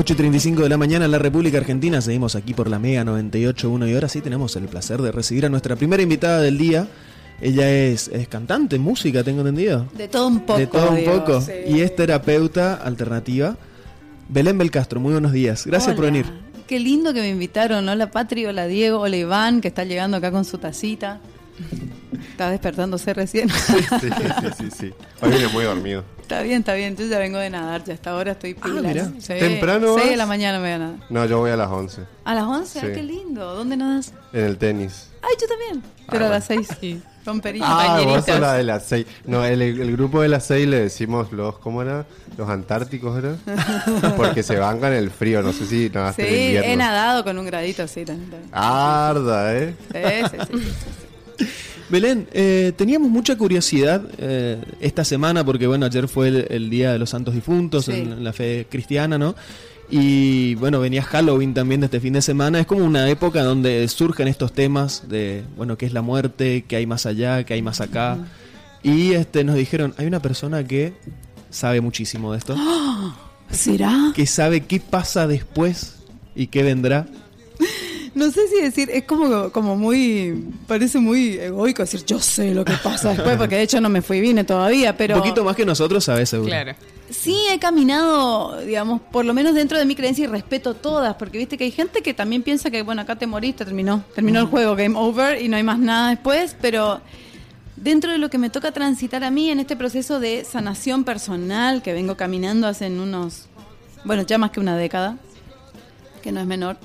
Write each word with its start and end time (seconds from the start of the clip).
8.35 0.00 0.62
de 0.62 0.68
la 0.70 0.78
mañana 0.78 1.04
en 1.04 1.10
la 1.10 1.18
República 1.18 1.58
Argentina, 1.58 2.00
seguimos 2.00 2.34
aquí 2.34 2.54
por 2.54 2.70
la 2.70 2.78
Mega 2.78 3.04
98.1 3.04 3.86
y 3.90 3.92
ahora 3.94 4.08
sí 4.08 4.22
tenemos 4.22 4.56
el 4.56 4.64
placer 4.64 5.02
de 5.02 5.12
recibir 5.12 5.44
a 5.44 5.50
nuestra 5.50 5.76
primera 5.76 6.02
invitada 6.02 6.40
del 6.40 6.56
día. 6.56 6.88
Ella 7.42 7.70
es, 7.70 8.08
es 8.08 8.26
cantante, 8.26 8.78
música, 8.78 9.22
tengo 9.22 9.40
entendido. 9.40 9.86
De 9.94 10.08
todo 10.08 10.26
un 10.28 10.40
poco. 10.40 10.58
De 10.58 10.66
todo 10.66 10.90
un 10.90 10.96
digo, 10.96 11.18
poco. 11.24 11.40
sí. 11.42 11.52
Y 11.68 11.80
es 11.80 11.94
terapeuta 11.94 12.76
alternativa. 12.76 13.58
Belén 14.30 14.56
Belcastro, 14.56 15.00
muy 15.00 15.12
buenos 15.12 15.32
días. 15.32 15.66
Gracias 15.66 15.94
por 15.94 16.06
venir. 16.06 16.24
Qué 16.66 16.80
lindo 16.80 17.12
que 17.12 17.20
me 17.20 17.28
invitaron. 17.28 17.86
Hola 17.86 18.10
Patri, 18.10 18.46
hola 18.46 18.66
Diego, 18.66 19.00
hola 19.00 19.16
Iván, 19.18 19.60
que 19.60 19.68
está 19.68 19.84
llegando 19.84 20.16
acá 20.16 20.30
con 20.30 20.46
su 20.46 20.56
tacita. 20.56 21.20
Está 22.30 22.50
despertándose 22.50 23.14
recién. 23.14 23.48
Sí, 23.50 23.74
sí, 24.00 24.08
sí, 24.10 24.48
sí, 24.58 24.70
sí. 24.70 24.94
Hoy 25.20 25.30
viene 25.30 25.48
muy 25.48 25.64
dormido. 25.64 26.04
está 26.20 26.42
bien, 26.42 26.60
está 26.60 26.74
bien. 26.74 26.96
Yo 26.96 27.06
ya 27.06 27.18
vengo 27.18 27.38
de 27.38 27.50
nadar, 27.50 27.84
ya 27.84 27.94
hasta 27.94 28.10
ahora 28.10 28.32
estoy 28.32 28.56
mirá. 28.82 29.12
Sí, 29.18 29.34
¿Temprano 29.34 29.94
Sí, 29.94 30.00
vas? 30.00 30.10
de 30.10 30.16
la 30.16 30.26
mañana 30.26 30.58
me 30.58 30.64
voy 30.64 30.72
a 30.74 30.78
nadar. 30.78 30.98
No, 31.10 31.26
yo 31.26 31.38
voy 31.38 31.50
a 31.50 31.56
las 31.56 31.68
11 31.70 32.02
¿A 32.24 32.34
las 32.34 32.44
11? 32.44 32.80
Sí. 32.80 32.86
Ah, 32.86 32.92
qué 32.94 33.02
lindo. 33.02 33.54
¿Dónde 33.54 33.76
nadas? 33.76 34.12
en 34.32 34.44
el 34.44 34.58
tenis. 34.58 35.08
Ay, 35.22 35.34
yo 35.40 35.46
también. 35.46 35.82
Pero 36.08 36.26
a 36.26 36.28
las 36.30 36.44
6. 36.46 36.68
Sí. 36.80 37.02
Perilla. 37.42 37.66
Ah, 37.68 38.02
vos 38.04 38.26
la 38.26 38.54
de 38.54 38.64
las 38.64 38.84
6. 38.86 39.06
No, 39.26 39.44
el, 39.44 39.62
el 39.62 39.92
grupo 39.92 40.20
de 40.22 40.28
las 40.28 40.46
6 40.46 40.66
le 40.66 40.80
decimos 40.80 41.30
los, 41.30 41.58
¿cómo 41.58 41.82
era? 41.82 42.06
Los 42.36 42.48
antárticos, 42.48 43.16
¿era? 43.18 43.36
Porque 44.16 44.42
se 44.42 44.56
bancan 44.56 44.92
el 44.94 45.10
frío, 45.10 45.42
no 45.42 45.52
sé 45.52 45.66
si 45.66 45.90
nadaste 45.90 46.28
Sí, 46.28 46.56
he 46.56 46.74
nadado 46.76 47.22
con 47.22 47.38
un 47.38 47.46
gradito 47.46 47.84
así 47.84 48.04
también. 48.04 48.42
Arda, 48.50 49.54
¿eh? 49.54 49.74
Sí, 49.92 49.98
sí, 50.30 50.36
sí, 50.50 50.58
sí. 50.58 50.72
Belén, 51.90 52.28
eh, 52.32 52.72
teníamos 52.76 53.10
mucha 53.10 53.36
curiosidad 53.36 54.02
eh, 54.18 54.58
esta 54.80 55.04
semana 55.04 55.44
porque 55.44 55.66
bueno, 55.66 55.86
ayer 55.86 56.06
fue 56.08 56.28
el, 56.28 56.46
el 56.48 56.70
Día 56.70 56.92
de 56.92 56.98
los 56.98 57.10
Santos 57.10 57.34
Difuntos 57.34 57.86
Sí. 57.86 57.92
en, 57.92 58.12
en 58.12 58.24
la 58.24 58.32
fe 58.32 58.66
cristiana, 58.70 59.18
¿no? 59.18 59.34
Y 59.92 60.54
bueno, 60.54 60.78
venía 60.78 61.02
Halloween 61.02 61.52
también 61.52 61.80
de 61.80 61.86
este 61.86 61.98
fin 61.98 62.12
de 62.12 62.22
semana. 62.22 62.60
Es 62.60 62.66
como 62.66 62.84
una 62.84 63.08
época 63.10 63.42
donde 63.42 63.88
surgen 63.88 64.28
estos 64.28 64.52
temas 64.52 65.08
de, 65.08 65.42
bueno, 65.56 65.76
qué 65.76 65.86
es 65.86 65.92
la 65.92 66.00
muerte, 66.02 66.64
qué 66.68 66.76
hay 66.76 66.86
más 66.86 67.06
allá, 67.06 67.42
qué 67.44 67.54
hay 67.54 67.62
más 67.62 67.80
acá. 67.80 68.16
Y 68.84 69.12
este 69.14 69.42
nos 69.42 69.56
dijeron, 69.56 69.92
hay 69.98 70.06
una 70.06 70.22
persona 70.22 70.62
que 70.64 70.92
sabe 71.50 71.80
muchísimo 71.80 72.30
de 72.32 72.38
esto, 72.38 72.54
¿Será? 73.50 74.12
que 74.14 74.26
sabe 74.26 74.60
qué 74.60 74.78
pasa 74.78 75.26
después 75.26 75.96
y 76.36 76.46
qué 76.46 76.62
vendrá. 76.62 77.06
No 78.14 78.30
sé 78.30 78.48
si 78.48 78.60
decir, 78.60 78.90
es 78.92 79.04
como, 79.04 79.50
como 79.50 79.76
muy, 79.76 80.44
parece 80.66 80.98
muy 80.98 81.38
egoico 81.38 81.82
decir 81.82 82.04
yo 82.04 82.18
sé 82.18 82.54
lo 82.54 82.64
que 82.64 82.72
pasa 82.82 83.10
después, 83.10 83.36
porque 83.36 83.56
de 83.56 83.62
hecho 83.62 83.80
no 83.80 83.88
me 83.88 84.02
fui 84.02 84.20
vine 84.20 84.42
todavía, 84.42 84.96
pero 84.96 85.14
Un 85.14 85.20
poquito 85.20 85.44
más 85.44 85.54
que 85.54 85.64
nosotros, 85.64 86.04
sabes 86.04 86.28
seguro. 86.28 86.48
Claro. 86.48 86.74
sí 87.10 87.36
he 87.50 87.58
caminado, 87.60 88.60
digamos, 88.62 89.00
por 89.00 89.24
lo 89.24 89.32
menos 89.32 89.54
dentro 89.54 89.78
de 89.78 89.84
mi 89.84 89.94
creencia 89.94 90.24
y 90.24 90.26
respeto 90.26 90.74
todas, 90.74 91.14
porque 91.14 91.38
viste 91.38 91.56
que 91.56 91.64
hay 91.64 91.70
gente 91.70 92.02
que 92.02 92.12
también 92.12 92.42
piensa 92.42 92.70
que, 92.70 92.82
bueno, 92.82 93.02
acá 93.02 93.16
te 93.16 93.28
moriste, 93.28 93.64
terminó, 93.64 94.02
terminó 94.14 94.40
el 94.40 94.46
juego, 94.46 94.74
game 94.74 94.98
over 94.98 95.40
y 95.40 95.48
no 95.48 95.56
hay 95.56 95.62
más 95.62 95.78
nada 95.78 96.10
después, 96.10 96.56
pero 96.60 97.00
dentro 97.76 98.10
de 98.10 98.18
lo 98.18 98.28
que 98.28 98.38
me 98.38 98.50
toca 98.50 98.72
transitar 98.72 99.22
a 99.24 99.30
mí 99.30 99.50
en 99.50 99.60
este 99.60 99.76
proceso 99.76 100.20
de 100.20 100.44
sanación 100.44 101.04
personal 101.04 101.80
que 101.82 101.92
vengo 101.92 102.16
caminando 102.16 102.66
hace 102.66 102.86
en 102.86 103.00
unos, 103.00 103.46
bueno, 104.04 104.22
ya 104.22 104.36
más 104.38 104.50
que 104.50 104.60
una 104.60 104.76
década, 104.76 105.16
que 106.22 106.32
no 106.32 106.40
es 106.40 106.46
menor, 106.46 106.76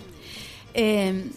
eh, 0.76 1.32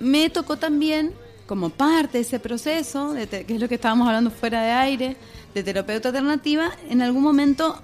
me 0.00 0.28
tocó 0.30 0.56
también, 0.56 1.12
como 1.46 1.70
parte 1.70 2.18
de 2.18 2.22
ese 2.22 2.40
proceso, 2.40 3.12
de 3.12 3.26
que 3.26 3.54
es 3.54 3.60
lo 3.60 3.68
que 3.68 3.76
estábamos 3.76 4.06
hablando 4.08 4.30
fuera 4.30 4.62
de 4.62 4.70
aire, 4.72 5.16
de 5.54 5.62
terapeuta 5.62 6.08
alternativa, 6.08 6.72
en 6.88 7.02
algún 7.02 7.22
momento 7.22 7.80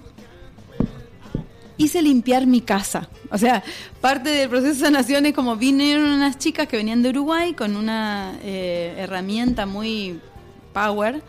hice 1.77 2.01
limpiar 2.01 2.45
mi 2.45 2.61
casa. 2.61 3.09
O 3.31 3.37
sea, 3.37 3.63
parte 4.01 4.29
del 4.29 4.49
proceso 4.49 4.73
de 4.73 4.79
sanación 4.79 5.25
es 5.25 5.33
como 5.33 5.55
vinieron 5.55 6.05
unas 6.05 6.37
chicas 6.37 6.67
que 6.67 6.77
venían 6.77 7.01
de 7.01 7.09
Uruguay 7.09 7.53
con 7.53 7.75
una 7.75 8.37
eh, 8.41 8.95
herramienta 8.97 9.65
muy 9.65 10.19
power 10.73 11.21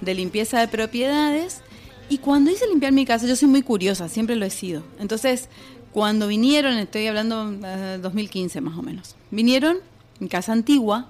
de 0.00 0.14
limpieza 0.14 0.60
de 0.60 0.68
propiedades. 0.68 1.60
Y 2.08 2.18
cuando 2.18 2.50
hice 2.52 2.66
limpiar 2.68 2.92
mi 2.92 3.04
casa, 3.04 3.26
yo 3.26 3.34
soy 3.34 3.48
muy 3.48 3.62
curiosa, 3.62 4.08
siempre 4.08 4.36
lo 4.36 4.44
he 4.44 4.50
sido. 4.50 4.82
Entonces, 5.00 5.48
cuando 5.96 6.26
vinieron, 6.28 6.76
estoy 6.76 7.06
hablando 7.06 7.50
de 7.50 7.96
2015 7.96 8.60
más 8.60 8.76
o 8.76 8.82
menos, 8.82 9.16
vinieron, 9.30 9.78
mi 10.18 10.28
casa 10.28 10.52
antigua, 10.52 11.06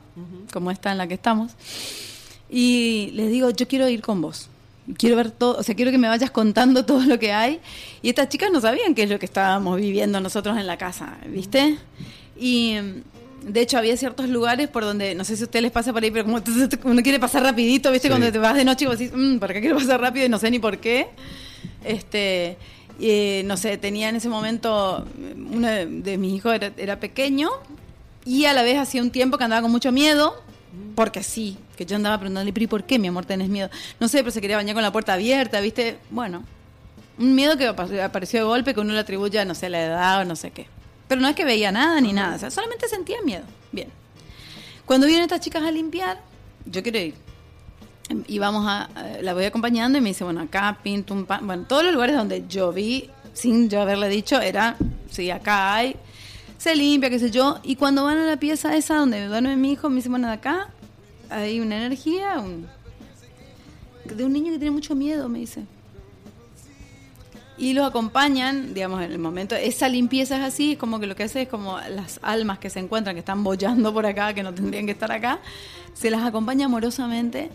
como 0.52 0.70
esta 0.70 0.92
en 0.92 0.98
la 0.98 1.08
que 1.08 1.14
estamos, 1.14 1.54
y 2.48 3.10
les 3.14 3.28
digo, 3.28 3.50
yo 3.50 3.66
quiero 3.66 3.88
ir 3.88 4.00
con 4.00 4.20
vos. 4.20 4.48
Quiero 4.96 5.16
ver 5.16 5.32
todo, 5.32 5.58
o 5.58 5.62
sea, 5.64 5.74
quiero 5.74 5.90
que 5.90 5.98
me 5.98 6.06
vayas 6.06 6.30
contando 6.30 6.84
todo 6.86 7.00
lo 7.04 7.18
que 7.18 7.32
hay. 7.32 7.58
Y 8.00 8.10
estas 8.10 8.28
chicas 8.28 8.48
no 8.52 8.60
sabían 8.60 8.94
qué 8.94 9.02
es 9.02 9.10
lo 9.10 9.18
que 9.18 9.26
estábamos 9.26 9.76
viviendo 9.76 10.20
nosotros 10.20 10.56
en 10.56 10.68
la 10.68 10.78
casa, 10.78 11.18
¿viste? 11.28 11.78
Y 12.38 12.76
mm, 12.80 13.50
de 13.52 13.60
hecho 13.62 13.78
había 13.78 13.96
ciertos 13.96 14.28
lugares 14.28 14.68
por 14.68 14.84
donde, 14.84 15.16
no 15.16 15.24
sé 15.24 15.34
si 15.34 15.42
a 15.42 15.46
ustedes 15.46 15.64
les 15.64 15.72
pasa 15.72 15.92
por 15.92 16.04
ahí, 16.04 16.12
pero 16.12 16.26
como 16.26 16.40
uno 16.84 17.02
quiere 17.02 17.18
pasar 17.18 17.42
rapidito, 17.42 17.90
¿viste? 17.90 18.06
Sí. 18.06 18.12
Cuando 18.12 18.30
te 18.30 18.38
vas 18.38 18.54
de 18.54 18.64
noche 18.64 18.84
y 18.84 18.86
vos 18.86 19.00
decís, 19.00 19.12
"Mm, 19.16 19.38
¿por 19.38 19.52
qué 19.52 19.60
quiero 19.60 19.78
pasar 19.78 20.00
rápido? 20.00 20.26
Y 20.26 20.28
no 20.28 20.38
sé 20.38 20.48
ni 20.48 20.60
por 20.60 20.78
qué. 20.78 21.08
Este, 21.84 22.56
eh, 23.00 23.42
no 23.44 23.56
sé, 23.56 23.76
tenía 23.78 24.08
en 24.08 24.16
ese 24.16 24.28
momento, 24.28 25.06
uno 25.50 25.68
de, 25.68 25.86
de 25.86 26.18
mis 26.18 26.34
hijos 26.34 26.54
era, 26.54 26.72
era 26.76 26.98
pequeño 27.00 27.50
y 28.24 28.44
a 28.46 28.52
la 28.52 28.62
vez 28.62 28.78
hacía 28.78 29.02
un 29.02 29.10
tiempo 29.10 29.38
que 29.38 29.44
andaba 29.44 29.62
con 29.62 29.70
mucho 29.70 29.92
miedo, 29.92 30.42
porque 30.94 31.22
sí, 31.22 31.56
que 31.76 31.86
yo 31.86 31.96
andaba 31.96 32.18
preguntándole, 32.18 32.52
pero 32.52 32.64
¿y 32.64 32.66
por 32.68 32.84
qué, 32.84 32.98
mi 32.98 33.08
amor, 33.08 33.24
tenés 33.26 33.48
miedo? 33.48 33.70
No 34.00 34.08
sé, 34.08 34.18
pero 34.18 34.30
se 34.30 34.40
quería 34.40 34.56
bañar 34.56 34.74
con 34.74 34.82
la 34.82 34.92
puerta 34.92 35.12
abierta, 35.14 35.60
¿viste? 35.60 35.98
Bueno, 36.10 36.44
un 37.18 37.34
miedo 37.34 37.56
que 37.56 37.66
apa- 37.68 37.88
apareció 38.04 38.40
de 38.40 38.44
golpe 38.46 38.74
que 38.74 38.80
uno 38.80 38.92
le 38.92 38.98
atribuye 38.98 39.38
a, 39.38 39.44
no 39.44 39.54
sé, 39.54 39.68
la 39.68 39.82
edad 39.82 40.20
o 40.20 40.24
no 40.24 40.36
sé 40.36 40.50
qué. 40.50 40.66
Pero 41.08 41.20
no 41.20 41.28
es 41.28 41.36
que 41.36 41.44
veía 41.44 41.70
nada 41.72 42.00
ni 42.00 42.12
nada, 42.12 42.36
o 42.36 42.38
sea, 42.38 42.50
solamente 42.50 42.88
sentía 42.88 43.18
miedo. 43.24 43.44
Bien. 43.72 43.88
Cuando 44.84 45.06
vienen 45.06 45.24
estas 45.24 45.40
chicas 45.40 45.62
a 45.62 45.70
limpiar, 45.70 46.20
yo 46.64 46.82
quiero 46.82 46.98
ir. 46.98 47.14
Y 48.28 48.38
vamos 48.38 48.66
a, 48.66 48.84
a- 48.94 49.22
la 49.22 49.34
voy 49.34 49.44
acompañando 49.44 49.98
y 49.98 50.00
me 50.00 50.10
dice, 50.10 50.24
bueno, 50.24 50.40
acá 50.40 50.78
pinto 50.82 51.12
un 51.14 51.26
pan. 51.26 51.46
Bueno, 51.46 51.64
todos 51.68 51.84
los 51.84 51.92
lugares 51.92 52.16
donde 52.16 52.44
yo 52.48 52.72
vi, 52.72 53.10
sin 53.32 53.68
yo 53.68 53.82
haberle 53.82 54.08
dicho, 54.08 54.40
era, 54.40 54.76
sí, 55.10 55.30
acá 55.30 55.74
hay, 55.74 55.96
se 56.58 56.74
limpia, 56.76 57.10
qué 57.10 57.18
sé 57.18 57.30
yo. 57.30 57.58
Y 57.62 57.76
cuando 57.76 58.04
van 58.04 58.18
a 58.18 58.24
la 58.26 58.36
pieza 58.36 58.76
esa 58.76 58.96
donde 58.96 59.26
duerme 59.26 59.56
mi 59.56 59.72
hijo, 59.72 59.88
me 59.88 59.96
dice, 59.96 60.08
bueno, 60.08 60.30
acá 60.30 60.68
hay 61.30 61.58
una 61.60 61.76
energía 61.78 62.38
un- 62.38 62.66
de 64.04 64.24
un 64.24 64.32
niño 64.32 64.52
que 64.52 64.58
tiene 64.58 64.70
mucho 64.70 64.94
miedo, 64.94 65.28
me 65.28 65.40
dice. 65.40 65.64
Y 67.58 67.72
los 67.72 67.86
acompañan, 67.88 68.74
digamos, 68.74 69.02
en 69.02 69.10
el 69.10 69.18
momento. 69.18 69.54
Esa 69.56 69.88
limpieza 69.88 70.36
es 70.36 70.44
así, 70.44 70.76
como 70.76 71.00
que 71.00 71.06
lo 71.06 71.16
que 71.16 71.22
hace 71.24 71.42
es 71.42 71.48
como 71.48 71.78
las 71.90 72.20
almas 72.22 72.58
que 72.58 72.68
se 72.70 72.78
encuentran, 72.78 73.16
que 73.16 73.20
están 73.20 73.42
bollando 73.42 73.92
por 73.94 74.04
acá, 74.06 74.34
que 74.34 74.42
no 74.42 74.52
tendrían 74.54 74.84
que 74.86 74.92
estar 74.92 75.10
acá, 75.10 75.40
se 75.94 76.10
las 76.10 76.22
acompaña 76.22 76.66
amorosamente 76.66 77.50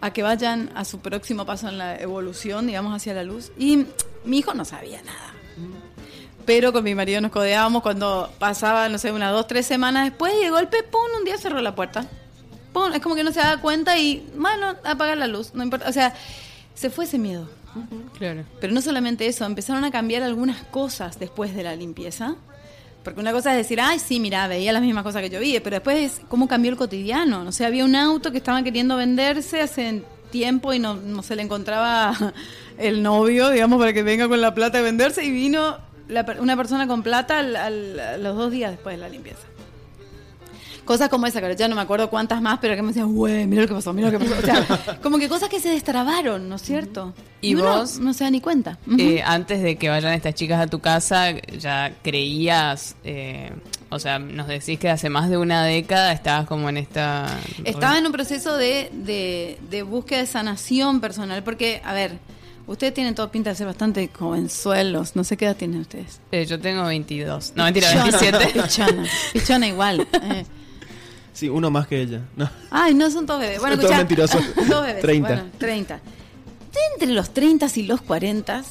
a 0.00 0.12
que 0.12 0.22
vayan 0.22 0.70
a 0.74 0.84
su 0.84 1.00
próximo 1.00 1.44
paso 1.44 1.68
en 1.68 1.78
la 1.78 1.96
evolución, 1.96 2.66
digamos, 2.66 2.94
hacia 2.94 3.14
la 3.14 3.24
luz. 3.24 3.52
Y 3.58 3.86
mi 4.24 4.38
hijo 4.38 4.54
no 4.54 4.64
sabía 4.64 5.02
nada. 5.02 5.34
Pero 6.44 6.72
con 6.72 6.84
mi 6.84 6.94
marido 6.94 7.20
nos 7.20 7.30
codeábamos 7.30 7.82
cuando 7.82 8.32
pasaba, 8.38 8.88
no 8.88 8.98
sé, 8.98 9.12
unas 9.12 9.32
dos, 9.32 9.46
tres 9.46 9.66
semanas 9.66 10.04
después 10.04 10.32
y 10.40 10.44
de 10.44 10.50
golpe, 10.50 10.82
pum, 10.82 11.00
un 11.18 11.24
día 11.24 11.36
cerró 11.36 11.60
la 11.60 11.74
puerta. 11.74 12.06
Pum, 12.72 12.92
es 12.92 13.00
como 13.00 13.14
que 13.14 13.24
no 13.24 13.32
se 13.32 13.40
da 13.40 13.60
cuenta 13.60 13.98
y, 13.98 14.26
bueno, 14.34 14.74
apagar 14.84 15.18
la 15.18 15.26
luz, 15.26 15.52
no 15.54 15.62
importa. 15.62 15.88
O 15.88 15.92
sea, 15.92 16.14
se 16.74 16.90
fue 16.90 17.04
ese 17.04 17.18
miedo. 17.18 17.50
Claro. 18.16 18.44
Pero 18.60 18.72
no 18.72 18.80
solamente 18.80 19.26
eso, 19.26 19.44
empezaron 19.44 19.84
a 19.84 19.90
cambiar 19.90 20.22
algunas 20.22 20.62
cosas 20.64 21.18
después 21.18 21.54
de 21.54 21.64
la 21.64 21.76
limpieza. 21.76 22.36
Porque 23.04 23.20
una 23.20 23.32
cosa 23.32 23.52
es 23.52 23.56
decir, 23.58 23.80
ay, 23.80 23.98
sí, 23.98 24.20
mira, 24.20 24.46
veía 24.48 24.72
las 24.72 24.82
mismas 24.82 25.02
cosas 25.04 25.22
que 25.22 25.30
yo 25.30 25.40
vi, 25.40 25.58
pero 25.60 25.76
después 25.76 25.96
es 26.12 26.20
cómo 26.28 26.46
cambió 26.48 26.70
el 26.70 26.76
cotidiano. 26.76 27.42
O 27.46 27.52
sea, 27.52 27.68
había 27.68 27.84
un 27.84 27.94
auto 27.96 28.30
que 28.32 28.38
estaba 28.38 28.62
queriendo 28.62 28.96
venderse 28.96 29.60
hace 29.62 30.02
tiempo 30.30 30.74
y 30.74 30.78
no, 30.78 30.94
no 30.94 31.22
se 31.22 31.34
le 31.36 31.42
encontraba 31.42 32.14
el 32.78 33.02
novio, 33.02 33.48
digamos, 33.50 33.78
para 33.78 33.92
que 33.94 34.02
venga 34.02 34.28
con 34.28 34.40
la 34.40 34.54
plata 34.54 34.78
a 34.78 34.82
venderse 34.82 35.24
y 35.24 35.30
vino 35.30 35.78
la 36.08 36.26
una 36.40 36.56
persona 36.56 36.86
con 36.86 37.02
plata 37.02 37.38
al- 37.38 37.56
al- 37.56 38.22
los 38.22 38.36
dos 38.36 38.50
días 38.50 38.70
después 38.72 38.96
de 38.96 39.00
la 39.00 39.08
limpieza. 39.08 39.40
Cosas 40.88 41.10
como 41.10 41.26
esa, 41.26 41.42
que 41.42 41.54
ya 41.54 41.68
no 41.68 41.74
me 41.74 41.82
acuerdo 41.82 42.08
cuántas 42.08 42.40
más, 42.40 42.60
pero 42.60 42.74
que 42.74 42.80
me 42.80 42.88
decían, 42.88 43.14
güey, 43.14 43.46
mira 43.46 43.60
lo 43.60 43.68
que 43.68 43.74
pasó, 43.74 43.92
mira 43.92 44.10
lo 44.10 44.18
que 44.18 44.24
pasó. 44.24 44.38
O 44.38 44.42
sea, 44.42 44.98
como 45.02 45.18
que 45.18 45.28
cosas 45.28 45.50
que 45.50 45.60
se 45.60 45.68
destrabaron, 45.68 46.48
¿no 46.48 46.56
es 46.56 46.62
cierto? 46.62 47.12
¿Y 47.42 47.56
vos? 47.56 47.98
No 47.98 48.14
se 48.14 48.24
da 48.24 48.30
ni 48.30 48.40
cuenta. 48.40 48.78
Eh, 48.98 49.20
antes 49.22 49.62
de 49.62 49.76
que 49.76 49.90
vayan 49.90 50.14
estas 50.14 50.34
chicas 50.34 50.58
a 50.58 50.66
tu 50.66 50.78
casa, 50.78 51.32
ya 51.58 51.92
creías, 52.02 52.96
eh, 53.04 53.52
o 53.90 53.98
sea, 53.98 54.18
nos 54.18 54.48
decís 54.48 54.78
que 54.78 54.88
hace 54.88 55.10
más 55.10 55.28
de 55.28 55.36
una 55.36 55.62
década 55.62 56.10
estabas 56.10 56.46
como 56.46 56.70
en 56.70 56.78
esta... 56.78 57.38
Estaba 57.64 57.98
en 57.98 58.06
un 58.06 58.12
proceso 58.12 58.56
de, 58.56 58.90
de, 58.94 59.58
de 59.68 59.82
búsqueda 59.82 60.20
de 60.20 60.26
sanación 60.26 61.02
personal, 61.02 61.42
porque, 61.42 61.82
a 61.84 61.92
ver, 61.92 62.12
ustedes 62.66 62.94
tienen 62.94 63.14
todo 63.14 63.30
pinta 63.30 63.50
de 63.50 63.56
ser 63.56 63.66
bastante 63.66 64.08
jovenzuelos. 64.18 65.16
No 65.16 65.22
sé 65.22 65.36
qué 65.36 65.44
edad 65.44 65.56
tienen 65.56 65.80
ustedes. 65.82 66.22
Eh, 66.32 66.46
yo 66.46 66.58
tengo 66.58 66.86
22. 66.86 67.52
No, 67.56 67.64
mentira, 67.64 67.88
Pichona, 67.88 68.18
27. 68.18 68.62
Pichona, 68.62 69.04
pichona 69.34 69.68
igual. 69.68 70.08
eh. 70.22 70.46
Sí, 71.38 71.48
uno 71.48 71.70
más 71.70 71.86
que 71.86 72.02
ella. 72.02 72.22
No. 72.34 72.50
Ay, 72.68 72.94
no 72.94 73.08
son 73.12 73.24
todos 73.24 73.38
bebés. 73.38 73.60
Bueno, 73.60 73.76
Todos 73.76 73.92
escuchá, 73.92 73.98
mentirosos. 73.98 74.42
Todos 74.68 74.86
bebés. 74.86 75.02
30. 75.02 75.28
Bueno, 75.28 75.50
30. 75.56 76.00
Entre 76.94 77.08
los 77.10 77.32
30 77.32 77.66
y 77.76 77.82
los 77.84 78.00
40, 78.02 78.64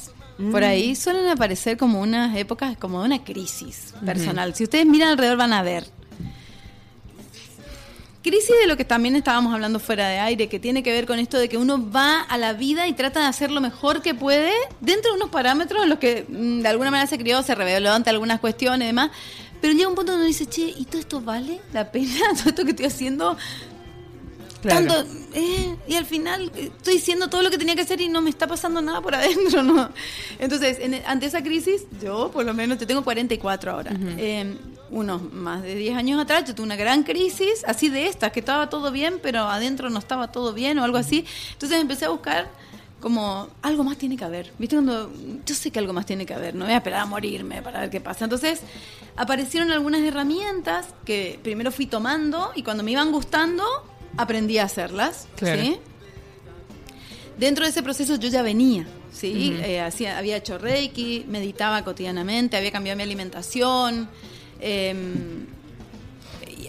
Por 0.52 0.64
ahí 0.64 0.94
suelen 0.94 1.28
aparecer 1.28 1.78
como 1.78 1.98
unas 2.02 2.36
épocas, 2.36 2.76
como 2.76 3.02
una 3.02 3.24
crisis 3.24 3.94
personal. 4.04 4.54
Si 4.54 4.64
ustedes 4.64 4.84
miran 4.84 5.08
alrededor 5.08 5.38
van 5.38 5.54
a 5.54 5.62
ver. 5.62 5.86
Crisis 8.22 8.54
de 8.60 8.66
lo 8.66 8.76
que 8.76 8.84
también 8.84 9.16
estábamos 9.16 9.54
hablando 9.54 9.78
fuera 9.78 10.06
de 10.08 10.18
aire, 10.18 10.48
que 10.48 10.58
tiene 10.58 10.82
que 10.82 10.92
ver 10.92 11.06
con 11.06 11.18
esto 11.18 11.38
de 11.38 11.48
que 11.48 11.56
uno 11.56 11.90
va 11.90 12.20
a 12.20 12.36
la 12.36 12.52
vida 12.52 12.86
y 12.86 12.92
trata 12.92 13.20
de 13.20 13.26
hacer 13.26 13.50
lo 13.50 13.62
mejor 13.62 14.02
que 14.02 14.14
puede 14.14 14.52
dentro 14.82 15.12
de 15.12 15.16
unos 15.16 15.30
parámetros 15.30 15.84
en 15.84 15.88
los 15.88 15.98
que 15.98 16.26
mm, 16.28 16.60
de 16.60 16.68
alguna 16.68 16.90
manera 16.90 17.08
se 17.08 17.16
crió, 17.16 17.42
se 17.42 17.54
reveló 17.54 17.92
ante 17.92 18.10
algunas 18.10 18.40
cuestiones 18.40 18.84
y 18.84 18.88
demás. 18.88 19.10
Pero 19.60 19.72
llega 19.74 19.88
un 19.88 19.94
punto 19.94 20.12
donde 20.12 20.24
uno 20.26 20.28
dice, 20.28 20.46
che, 20.46 20.72
¿y 20.76 20.84
todo 20.84 21.00
esto 21.00 21.20
vale 21.20 21.60
la 21.72 21.90
pena? 21.90 22.14
¿Todo 22.38 22.50
esto 22.50 22.64
que 22.64 22.70
estoy 22.70 22.86
haciendo? 22.86 23.36
Claro. 24.62 24.86
Tanto, 24.88 25.10
eh, 25.34 25.76
y 25.86 25.94
al 25.94 26.04
final 26.04 26.50
eh, 26.56 26.72
estoy 26.76 26.94
diciendo 26.94 27.28
todo 27.28 27.42
lo 27.42 27.50
que 27.50 27.58
tenía 27.58 27.76
que 27.76 27.82
hacer 27.82 28.00
y 28.00 28.08
no 28.08 28.20
me 28.20 28.28
está 28.30 28.48
pasando 28.48 28.82
nada 28.82 29.00
por 29.00 29.14
adentro, 29.14 29.62
¿no? 29.64 29.90
Entonces, 30.40 30.78
en- 30.80 31.00
ante 31.06 31.26
esa 31.26 31.42
crisis, 31.42 31.82
yo 32.02 32.30
por 32.32 32.44
lo 32.44 32.54
menos, 32.54 32.78
yo 32.78 32.86
tengo 32.86 33.04
44 33.04 33.70
ahora. 33.70 33.92
Eh, 34.18 34.56
unos 34.90 35.32
más 35.32 35.62
de 35.62 35.74
10 35.76 35.96
años 35.96 36.20
atrás, 36.20 36.44
yo 36.46 36.54
tuve 36.56 36.64
una 36.66 36.74
gran 36.76 37.04
crisis, 37.04 37.62
así 37.66 37.88
de 37.88 38.06
estas, 38.08 38.32
que 38.32 38.40
estaba 38.40 38.68
todo 38.68 38.90
bien, 38.90 39.20
pero 39.22 39.42
adentro 39.42 39.90
no 39.90 39.98
estaba 40.00 40.32
todo 40.32 40.52
bien 40.54 40.78
o 40.80 40.84
algo 40.84 40.96
así. 40.98 41.24
Entonces 41.52 41.80
empecé 41.80 42.06
a 42.06 42.08
buscar 42.08 42.50
como 43.00 43.48
algo 43.62 43.84
más 43.84 43.96
tiene 43.96 44.16
que 44.16 44.24
haber. 44.24 44.52
¿Viste? 44.58 44.76
Cuando 44.76 45.10
yo 45.46 45.54
sé 45.54 45.70
que 45.70 45.78
algo 45.78 45.92
más 45.92 46.06
tiene 46.06 46.26
que 46.26 46.34
haber, 46.34 46.54
no 46.54 46.64
voy 46.64 46.74
a 46.74 46.78
esperar 46.78 47.00
a 47.00 47.06
morirme 47.06 47.62
para 47.62 47.80
ver 47.80 47.90
qué 47.90 48.00
pasa. 48.00 48.24
Entonces 48.24 48.60
aparecieron 49.16 49.70
algunas 49.70 50.00
herramientas 50.02 50.86
que 51.04 51.38
primero 51.42 51.70
fui 51.70 51.86
tomando 51.86 52.50
y 52.54 52.62
cuando 52.62 52.82
me 52.82 52.92
iban 52.92 53.12
gustando 53.12 53.64
aprendí 54.16 54.58
a 54.58 54.64
hacerlas. 54.64 55.28
Claro. 55.36 55.62
¿sí? 55.62 55.76
Dentro 57.38 57.64
de 57.64 57.70
ese 57.70 57.82
proceso 57.82 58.16
yo 58.16 58.28
ya 58.28 58.42
venía. 58.42 58.86
¿sí? 59.12 59.56
Eh, 59.62 59.80
hacía, 59.80 60.18
había 60.18 60.36
hecho 60.36 60.58
reiki, 60.58 61.24
meditaba 61.28 61.82
cotidianamente, 61.84 62.56
había 62.56 62.72
cambiado 62.72 62.96
mi 62.96 63.02
alimentación. 63.02 64.08
em, 64.60 65.46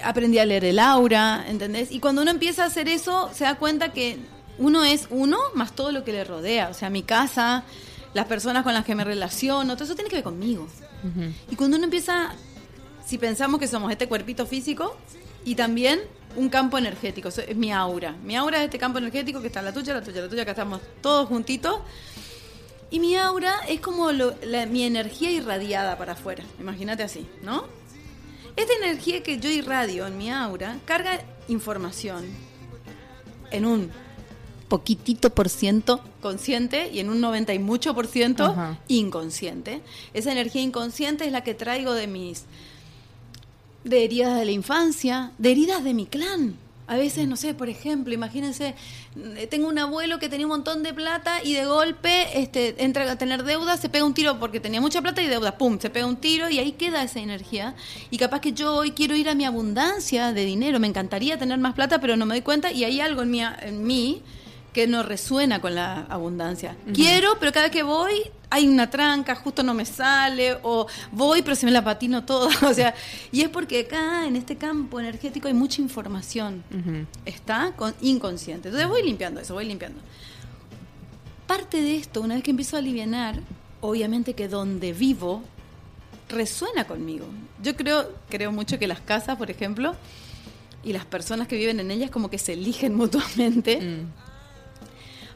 aprendí 0.04 0.38
a 0.38 0.46
leer 0.46 0.66
el 0.66 0.80
aura, 0.80 1.46
¿entendés? 1.48 1.92
Y 1.92 2.00
cuando 2.00 2.22
uno 2.22 2.32
empieza 2.32 2.64
a 2.64 2.68
hacer 2.68 2.88
eso, 2.88 3.30
se 3.34 3.44
da 3.44 3.56
cuenta 3.56 3.92
que 3.92 4.18
uno 4.60 4.84
es 4.84 5.08
uno 5.10 5.38
más 5.56 5.74
todo 5.76 5.92
lo 5.92 6.04
que 6.04 6.12
le 6.12 6.24
rodea. 6.24 6.70
O 6.70 6.74
sea, 6.74 6.90
mi 6.90 7.02
casa, 7.04 7.64
las 8.14 8.26
personas 8.28 8.64
con 8.64 8.74
las 8.74 8.86
que 8.86 8.94
me 8.96 9.04
relaciono, 9.04 9.74
todo 9.76 9.86
eso 9.86 9.96
tiene 9.96 10.10
que 10.10 10.18
ver 10.18 10.24
conmigo. 10.24 10.68
Y 11.50 11.56
cuando 11.56 11.78
uno 11.78 11.86
empieza, 11.86 12.34
si 13.06 13.18
pensamos 13.18 13.60
que 13.60 13.68
somos 13.68 13.92
este 13.92 14.08
cuerpito 14.08 14.46
físico 14.46 14.98
y 15.46 15.56
también 15.56 16.00
un 16.36 16.50
campo 16.50 16.78
energético, 16.78 17.30
es 17.30 17.56
mi 17.56 17.72
aura. 17.72 18.12
Mi 18.24 18.36
aura 18.36 18.60
es 18.60 18.66
este 18.66 18.78
campo 18.78 19.00
energético 19.00 19.42
que 19.42 19.48
está 19.48 19.62
la 19.62 19.74
tuya, 19.74 19.94
la 19.96 20.04
tuya, 20.04 20.22
la 20.22 20.30
tuya, 20.30 20.44
que 20.46 20.52
estamos 20.52 20.82
todos 21.02 21.28
juntitos. 21.28 21.80
Y 22.92 23.00
mi 23.00 23.16
aura 23.16 23.54
es 23.68 23.80
como 23.82 24.12
lo- 24.12 24.36
la- 24.44 24.66
mi 24.66 24.84
energía 24.84 25.32
irradiada 25.32 25.98
para 25.98 26.14
afuera. 26.14 26.44
Imagínate 26.60 27.04
así, 27.04 27.28
¿no? 27.44 27.66
Esta 28.56 28.74
energía 28.74 29.24
que 29.24 29.40
yo 29.40 29.50
irradio 29.50 30.06
en 30.08 30.18
mi 30.18 30.32
aura 30.32 30.78
carga 30.86 31.22
información 31.48 32.26
en 33.52 33.66
un 33.66 33.92
poquitito 34.70 35.32
por 35.32 35.50
ciento 35.50 36.00
consciente 36.22 36.90
y 36.94 37.00
en 37.00 37.10
un 37.10 37.20
90 37.20 37.54
y 37.54 37.60
mucho 37.60 37.94
por 37.94 38.08
ciento 38.08 38.46
Ajá. 38.46 38.80
inconsciente. 38.88 39.82
Esa 40.14 40.32
energía 40.32 40.62
inconsciente 40.62 41.26
es 41.26 41.32
la 41.32 41.44
que 41.44 41.54
traigo 41.54 41.94
de 41.94 42.08
mis 42.08 42.46
de 43.84 44.04
heridas 44.04 44.38
de 44.38 44.46
la 44.46 44.52
infancia, 44.52 45.32
de 45.38 45.52
heridas 45.52 45.84
de 45.84 45.94
mi 45.94 46.06
clan. 46.06 46.56
A 46.88 46.96
veces, 46.96 47.28
no 47.28 47.36
sé, 47.36 47.54
por 47.54 47.70
ejemplo, 47.70 48.16
imagínense, 48.16 48.74
eh, 49.38 49.48
tengo 49.48 49.68
un 49.68 49.78
abuelo 49.78 50.18
que 50.18 50.28
tenía 50.28 50.48
un 50.48 50.52
montón 50.52 50.82
de 50.82 50.92
plata 50.92 51.44
y 51.44 51.54
de 51.54 51.66
golpe 51.66 52.42
este, 52.42 52.84
entra 52.84 53.12
a 53.12 53.16
tener 53.16 53.44
deudas, 53.44 53.80
se 53.80 53.90
pega 53.90 54.06
un 54.06 54.16
tiro 54.16 54.40
porque 54.40 54.60
tenía 54.60 54.82
mucha 54.82 55.00
plata 55.00 55.22
y 55.22 55.28
deuda, 55.28 55.56
pum, 55.56 55.78
se 55.80 55.92
pega 55.92 56.08
un 56.08 56.18
tiro 56.18 56.50
y 56.50 56.58
ahí 56.58 56.72
queda 56.72 57.04
esa 57.04 57.20
energía. 57.20 57.76
Y 58.10 58.18
capaz 58.18 58.42
que 58.42 58.54
yo 58.54 58.74
hoy 58.74 58.92
quiero 58.92 59.16
ir 59.16 59.30
a 59.30 59.36
mi 59.36 59.46
abundancia 59.46 60.34
de 60.34 60.46
dinero, 60.46 60.80
me 60.80 60.88
encantaría 60.88 61.38
tener 61.38 61.60
más 61.60 61.76
plata, 61.76 62.02
pero 62.02 62.18
no 62.18 62.26
me 62.26 62.34
doy 62.34 62.42
cuenta 62.42 62.72
y 62.72 62.84
hay 62.84 63.02
algo 63.02 63.22
en 63.22 63.30
mí, 63.30 63.42
en 63.44 63.84
mí 63.86 64.24
que 64.74 64.88
no 64.88 65.04
resuena 65.04 65.62
con 65.62 65.76
la 65.76 66.02
abundancia. 66.10 66.76
Quiero, 66.94 67.38
pero 67.40 67.52
cada 67.52 67.66
vez 67.66 67.72
que 67.72 67.84
voy 67.84 68.14
hay 68.52 68.68
una 68.68 68.90
tranca, 68.90 69.36
justo 69.36 69.62
no 69.62 69.74
me 69.74 69.86
sale, 69.86 70.58
o 70.64 70.88
voy, 71.12 71.42
pero 71.42 71.56
se 71.56 71.66
me 71.66 71.72
la 71.72 71.84
patino 71.84 72.26
todo. 72.26 72.50
O 72.70 72.74
sea, 72.74 72.94
y 73.32 73.42
es 73.42 73.50
porque 73.50 73.82
acá, 73.82 74.28
en 74.28 74.36
este 74.36 74.56
campo 74.58 75.00
energético, 75.00 75.48
hay 75.48 75.54
mucha 75.54 75.82
información. 75.82 76.64
Está 77.26 77.74
con, 77.76 77.94
inconsciente. 78.02 78.70
Entonces 78.70 78.90
voy 78.90 79.04
limpiando 79.04 79.40
eso, 79.40 79.54
voy 79.54 79.66
limpiando. 79.66 80.00
Parte 81.48 81.82
de 81.82 81.96
esto, 81.96 82.22
una 82.22 82.36
vez 82.36 82.44
que 82.44 82.52
empiezo 82.52 82.76
a 82.76 82.80
aliviar, 82.80 83.40
obviamente 83.82 84.34
que 84.34 84.48
donde 84.48 84.94
vivo 84.94 85.44
resuena 86.28 86.86
conmigo. 86.86 87.26
Yo 87.62 87.76
creo, 87.76 88.14
creo 88.30 88.52
mucho 88.52 88.78
que 88.78 88.88
las 88.88 89.00
casas, 89.00 89.38
por 89.38 89.50
ejemplo, 89.50 89.96
y 90.84 90.94
las 90.94 91.06
personas 91.06 91.48
que 91.48 91.58
viven 91.58 91.80
en 91.80 91.92
ellas 91.92 92.12
como 92.12 92.30
que 92.30 92.38
se 92.38 92.54
eligen 92.54 92.96
mutuamente, 92.96 93.80
Mm. 93.82 94.29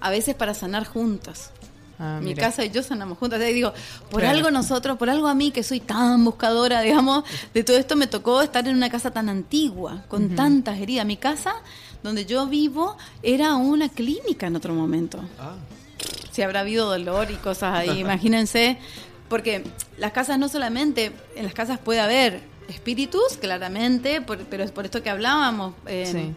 A 0.04 0.10
veces 0.10 0.36
para 0.36 0.54
sanar 0.54 0.86
juntas. 0.86 1.52
Ah, 2.00 2.18
Mi 2.22 2.30
mira. 2.30 2.44
casa 2.44 2.66
y 2.66 2.70
yo 2.72 2.82
sanamos 2.84 3.18
juntas. 3.18 3.40
Y 3.42 3.54
digo, 3.54 3.72
por 4.12 4.22
Claro. 4.22 4.38
algo 4.38 4.52
nosotros, 4.52 4.98
por 4.98 5.10
algo 5.10 5.28
a 5.28 5.36
mí 5.36 5.52
que 5.52 5.64
soy 5.64 5.80
tan 5.80 6.24
buscadora, 6.26 6.82
digamos, 6.82 7.24
de 7.54 7.64
todo 7.64 7.78
esto 7.78 7.96
me 7.96 8.08
tocó 8.08 8.42
estar 8.42 8.68
en 8.68 8.76
una 8.76 8.90
casa 8.90 9.12
tan 9.12 9.30
antigua, 9.30 10.04
con 10.08 10.36
tantas 10.36 10.80
heridas. 10.80 11.06
Mi 11.06 11.18
casa, 11.18 11.54
donde 12.02 12.26
yo 12.26 12.48
vivo, 12.48 12.98
era 13.22 13.56
una 13.56 13.90
clínica 13.90 14.48
en 14.48 14.56
otro 14.56 14.74
momento. 14.74 15.20
Ah. 15.40 15.56
Si 16.32 16.42
habrá 16.42 16.62
habido 16.62 16.90
dolor 16.90 17.30
y 17.32 17.36
cosas 17.36 17.76
ahí, 17.78 18.00
imagínense. 18.00 18.78
Porque 19.30 19.64
las 19.98 20.12
casas 20.12 20.38
no 20.40 20.50
solamente, 20.50 21.12
en 21.36 21.46
las 21.46 21.54
casas 21.54 21.80
puede 21.80 22.00
haber 22.02 22.42
espíritus, 22.68 23.38
claramente, 23.40 24.20
por- 24.22 24.40
pero 24.40 24.64
es 24.64 24.72
por 24.72 24.86
esto 24.86 25.02
que 25.04 25.10
hablábamos. 25.12 25.74
eh, 25.86 26.10
Sí. 26.12 26.34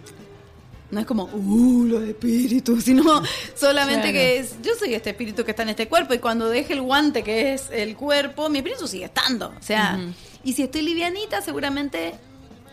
No 0.91 1.01
es 1.01 1.07
como, 1.07 1.25
uh, 1.25 1.85
los 1.85 2.03
espíritus, 2.05 2.85
sino 2.85 3.03
solamente 3.57 4.11
Claro. 4.11 4.13
que 4.13 4.39
es, 4.39 4.57
yo 4.63 4.73
soy 4.79 4.95
este 4.95 5.11
espíritu 5.11 5.45
que 5.45 5.51
está 5.51 5.63
en 5.63 5.71
este 5.71 5.89
cuerpo 5.89 6.15
y 6.15 6.19
cuando 6.19 6.49
deje 6.49 6.75
el 6.75 6.83
guante 6.83 7.23
que 7.23 7.55
es 7.55 7.69
el 7.73 7.97
cuerpo, 7.97 8.49
mi 8.49 8.59
espíritu 8.59 8.87
sigue 8.87 9.07
estando. 9.07 9.49
O 9.49 9.63
sea, 9.63 9.99
y 10.45 10.53
si 10.53 10.63
estoy 10.63 10.83
livianita, 10.83 11.43
seguramente 11.43 12.15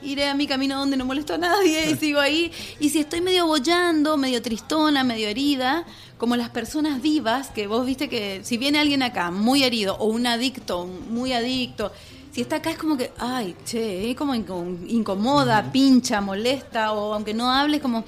iré 0.03 0.27
a 0.27 0.35
mi 0.35 0.47
camino 0.47 0.77
donde 0.77 0.97
no 0.97 1.05
molesto 1.05 1.33
a 1.33 1.37
nadie 1.37 1.89
y 1.89 1.95
sigo 1.99 2.19
ahí. 2.19 2.51
Y 2.79 2.89
si 2.89 2.99
estoy 2.99 3.21
medio 3.21 3.47
bollando, 3.47 4.17
medio 4.17 4.41
tristona, 4.41 5.03
medio 5.03 5.27
herida, 5.27 5.85
como 6.17 6.35
las 6.35 6.49
personas 6.49 7.01
vivas, 7.01 7.49
que 7.49 7.67
vos 7.67 7.85
viste 7.85 8.09
que 8.09 8.41
si 8.43 8.57
viene 8.57 8.79
alguien 8.79 9.01
acá 9.01 9.31
muy 9.31 9.63
herido 9.63 9.95
o 9.97 10.05
un 10.05 10.27
adicto, 10.27 10.85
muy 10.85 11.33
adicto, 11.33 11.91
si 12.33 12.41
está 12.41 12.55
acá 12.57 12.71
es 12.71 12.77
como 12.77 12.97
que, 12.97 13.11
ay, 13.19 13.55
che, 13.63 14.09
es 14.09 14.17
como 14.17 14.33
inco- 14.33 14.77
incomoda, 14.87 15.71
pincha, 15.71 16.19
molesta, 16.19 16.91
o 16.91 17.13
aunque 17.13 17.33
no 17.33 17.49
hables, 17.51 17.79
como 17.81 18.03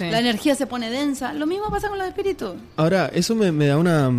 la 0.00 0.18
energía 0.20 0.54
se 0.54 0.66
pone 0.66 0.90
densa. 0.90 1.32
Lo 1.34 1.46
mismo 1.46 1.68
pasa 1.70 1.88
con 1.88 1.98
los 1.98 2.06
espíritus. 2.08 2.52
Ahora, 2.76 3.10
eso 3.12 3.34
me, 3.34 3.52
me 3.52 3.66
da 3.66 3.76
una... 3.76 4.10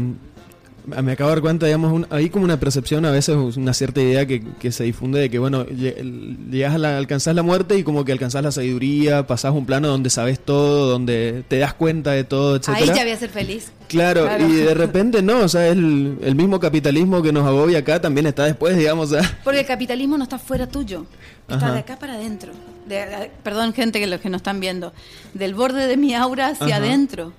Me 1.01 1.11
acabo 1.13 1.29
de 1.29 1.35
dar 1.35 1.41
cuenta, 1.41 1.65
digamos, 1.65 1.91
un- 1.93 2.07
hay 2.09 2.29
como 2.29 2.45
una 2.45 2.59
percepción, 2.59 3.05
a 3.05 3.11
veces 3.11 3.35
una 3.35 3.73
cierta 3.73 4.01
idea 4.01 4.25
que, 4.25 4.43
que 4.59 4.71
se 4.71 4.83
difunde 4.83 5.19
de 5.19 5.29
que, 5.29 5.39
bueno, 5.39 5.65
lle- 5.65 6.37
llegas 6.49 6.75
a 6.75 6.77
la, 6.77 6.97
alcanzás 6.97 7.35
la 7.35 7.43
muerte 7.43 7.77
y 7.77 7.83
como 7.83 8.03
que 8.05 8.11
alcanzás 8.11 8.43
la 8.43 8.51
sabiduría, 8.51 9.25
pasás 9.27 9.53
un 9.53 9.65
plano 9.65 9.87
donde 9.87 10.09
sabes 10.09 10.39
todo, 10.39 10.89
donde 10.89 11.43
te 11.47 11.59
das 11.59 11.73
cuenta 11.73 12.11
de 12.11 12.23
todo, 12.23 12.55
etcétera. 12.55 12.77
Ahí 12.91 12.97
ya 12.97 13.03
voy 13.03 13.11
a 13.11 13.17
ser 13.17 13.29
feliz. 13.29 13.71
Claro, 13.87 14.23
Claro. 14.25 14.47
y 14.47 14.53
de 14.53 14.73
repente 14.75 15.21
no, 15.21 15.39
o 15.39 15.47
sea, 15.49 15.67
el, 15.67 16.17
el 16.21 16.35
mismo 16.35 16.59
capitalismo 16.59 17.21
que 17.21 17.31
nos 17.31 17.45
agobia 17.47 17.79
acá 17.79 17.99
también 18.01 18.27
está 18.27 18.45
después, 18.45 18.77
digamos, 18.77 19.11
o 19.11 19.19
sea, 19.19 19.39
Porque 19.43 19.59
el 19.61 19.65
capitalismo 19.65 20.17
no 20.17 20.23
está 20.23 20.37
fuera 20.39 20.67
tuyo, 20.67 21.05
está 21.47 21.55
Ajá. 21.67 21.73
de 21.73 21.79
acá 21.79 21.97
para 21.99 22.13
adentro. 22.15 22.51
De- 22.87 22.95
de- 23.05 23.31
perdón, 23.43 23.73
gente 23.73 23.99
que 23.99 24.07
los 24.07 24.19
que 24.19 24.29
nos 24.29 24.39
están 24.39 24.59
viendo, 24.59 24.93
del 25.33 25.53
borde 25.53 25.85
de 25.87 25.97
mi 25.97 26.13
aura 26.15 26.47
hacia 26.49 26.67
Ajá. 26.67 26.77
adentro. 26.77 27.33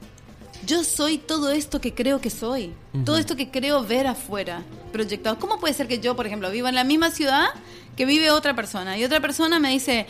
Yo 0.66 0.84
soy 0.84 1.18
todo 1.18 1.50
esto 1.50 1.80
que 1.80 1.94
creo 1.94 2.20
que 2.20 2.30
soy, 2.30 2.72
todo 3.04 3.16
esto 3.16 3.34
que 3.36 3.50
creo 3.50 3.82
ver 3.84 4.06
afuera, 4.06 4.62
proyectado. 4.92 5.38
¿Cómo 5.38 5.58
puede 5.58 5.74
ser 5.74 5.88
que 5.88 5.98
yo, 6.00 6.14
por 6.16 6.26
ejemplo, 6.26 6.50
viva 6.50 6.68
en 6.68 6.74
la 6.74 6.84
misma 6.84 7.10
ciudad 7.10 7.46
que 7.96 8.04
vive 8.04 8.30
otra 8.30 8.54
persona 8.54 8.96
y 8.98 9.04
otra 9.04 9.20
persona 9.20 9.58
me 9.58 9.70
dice, 9.70 10.06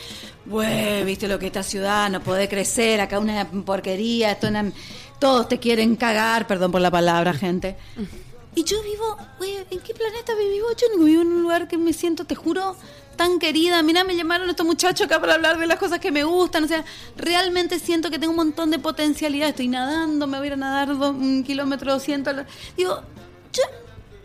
güey, 0.46 1.04
viste 1.04 1.28
lo 1.28 1.38
que 1.38 1.46
esta 1.46 1.62
ciudad 1.62 2.10
no 2.10 2.20
puede 2.20 2.48
crecer, 2.48 3.00
acá 3.00 3.18
una 3.18 3.48
porquería, 3.48 4.32
esto 4.32 4.48
una- 4.48 4.72
todos 5.18 5.48
te 5.48 5.58
quieren 5.58 5.96
cagar, 5.96 6.46
perdón 6.46 6.72
por 6.72 6.80
la 6.80 6.90
palabra, 6.90 7.32
gente. 7.32 7.76
Y 8.52 8.64
yo 8.64 8.82
vivo, 8.82 9.16
güey, 9.38 9.58
¿en 9.70 9.78
qué 9.78 9.94
planeta 9.94 10.32
vivo? 10.34 10.66
Yo 10.76 10.88
no 10.98 11.04
vivo 11.04 11.22
en 11.22 11.28
un 11.28 11.42
lugar 11.42 11.68
que 11.68 11.78
me 11.78 11.92
siento, 11.92 12.24
te 12.24 12.34
juro, 12.34 12.74
tan 13.20 13.38
querida. 13.38 13.82
Mira, 13.82 14.02
me 14.02 14.16
llamaron 14.16 14.48
estos 14.48 14.64
muchachos 14.64 15.06
acá 15.06 15.20
para 15.20 15.34
hablar 15.34 15.58
de 15.58 15.66
las 15.66 15.78
cosas 15.78 15.98
que 15.98 16.10
me 16.10 16.24
gustan. 16.24 16.64
O 16.64 16.66
sea, 16.66 16.86
realmente 17.18 17.78
siento 17.78 18.10
que 18.10 18.18
tengo 18.18 18.30
un 18.30 18.36
montón 18.38 18.70
de 18.70 18.78
potencialidad. 18.78 19.50
Estoy 19.50 19.68
nadando, 19.68 20.26
me 20.26 20.38
voy 20.38 20.46
a 20.46 20.48
ir 20.48 20.52
a 20.54 20.56
nadar 20.56 20.90
un 20.90 21.44
kilómetro, 21.44 21.92
doscientos. 21.92 22.34
Digo, 22.78 23.02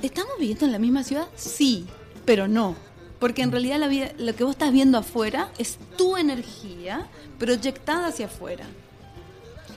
¿estamos 0.02 0.32
viviendo 0.40 0.64
en 0.64 0.72
la 0.72 0.80
misma 0.80 1.04
ciudad? 1.04 1.28
Sí, 1.36 1.86
pero 2.24 2.48
no. 2.48 2.78
Porque 3.20 3.42
en 3.42 3.52
realidad 3.52 3.82
lo 4.18 4.34
que 4.34 4.46
vos 4.46 4.54
estás 4.54 4.72
viendo 4.72 4.98
afuera 4.98 5.50
es 5.58 5.78
tu 5.98 6.16
energía 6.16 7.06
proyectada 7.38 8.08
hacia 8.08 8.28
afuera. 8.28 8.64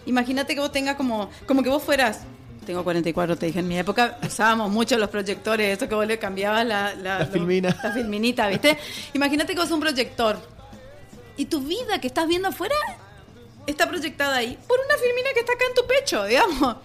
Imagínate 0.06 0.54
que 0.54 0.60
vos 0.60 0.70
tengas 0.70 0.94
como, 0.94 1.28
como 1.48 1.64
que 1.64 1.70
vos 1.70 1.82
fueras 1.82 2.20
tengo 2.68 2.84
44, 2.84 3.36
te 3.36 3.46
dije, 3.46 3.60
en 3.60 3.66
mi 3.66 3.78
época 3.78 4.18
usábamos 4.22 4.70
mucho 4.70 4.98
los 4.98 5.08
proyectores, 5.08 5.74
eso 5.74 5.88
que 5.88 5.94
vos 5.94 6.06
le 6.06 6.18
cambiabas 6.18 6.66
la, 6.66 6.94
La 6.94 7.24
filmina. 7.24 7.74
La 7.82 7.92
filminita, 7.92 8.46
¿viste? 8.46 8.76
Imagínate 9.14 9.54
que 9.54 9.60
vos 9.60 9.70
un 9.70 9.80
proyector 9.80 10.38
y 11.38 11.46
tu 11.46 11.62
vida 11.62 11.98
que 11.98 12.08
estás 12.08 12.28
viendo 12.28 12.48
afuera 12.48 12.74
está 13.66 13.88
proyectada 13.88 14.36
ahí 14.36 14.58
por 14.68 14.78
una 14.80 14.98
filmina 14.98 15.30
que 15.32 15.40
está 15.40 15.54
acá 15.54 15.64
en 15.66 15.74
tu 15.76 15.86
pecho, 15.86 16.24
digamos. 16.26 16.76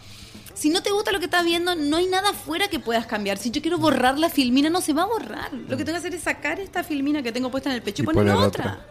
Si 0.54 0.70
no 0.70 0.82
te 0.82 0.92
gusta 0.92 1.12
lo 1.12 1.20
que 1.20 1.26
estás 1.26 1.44
viendo, 1.44 1.76
no 1.76 1.98
hay 1.98 2.06
nada 2.06 2.30
afuera 2.30 2.70
que 2.70 2.80
puedas 2.80 3.06
cambiar. 3.06 3.38
Si 3.38 3.52
yo 3.52 3.62
quiero 3.62 3.78
borrar 3.78 4.18
la 4.18 4.30
filmina, 4.30 4.70
no 4.70 4.80
se 4.80 4.94
va 4.94 5.02
a 5.02 5.08
borrar. 5.08 5.52
Lo 5.52 5.76
que 5.76 5.84
tengo 5.84 6.00
que 6.00 6.08
hacer 6.08 6.16
es 6.16 6.24
sacar 6.24 6.62
esta 6.62 6.86
filmina 6.86 7.22
que 7.22 7.34
tengo 7.34 7.52
puesta 7.52 7.70
en 7.70 7.76
el 7.76 7.82
pecho 7.82 8.04
y, 8.04 8.06
Y 8.06 8.08
poner 8.08 8.34
otra. 8.36 8.86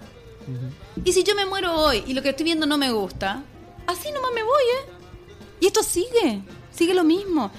Y 1.03 1.13
si 1.15 1.25
yo 1.25 1.35
me 1.35 1.47
muero 1.47 1.75
hoy 1.75 2.05
y 2.07 2.13
lo 2.13 2.21
que 2.21 2.29
estoy 2.29 2.45
viendo 2.45 2.67
no 2.67 2.77
me 2.77 2.93
gusta, 2.93 3.43
así 3.87 4.13
nomás 4.13 4.33
me 4.35 4.43
voy, 4.43 4.63
¿eh? 4.63 4.93
Y 5.61 5.67
esto 5.69 5.83
sigue, 5.83 6.43
sigue 6.73 6.95
lo 6.95 7.05
mismo. 7.05 7.51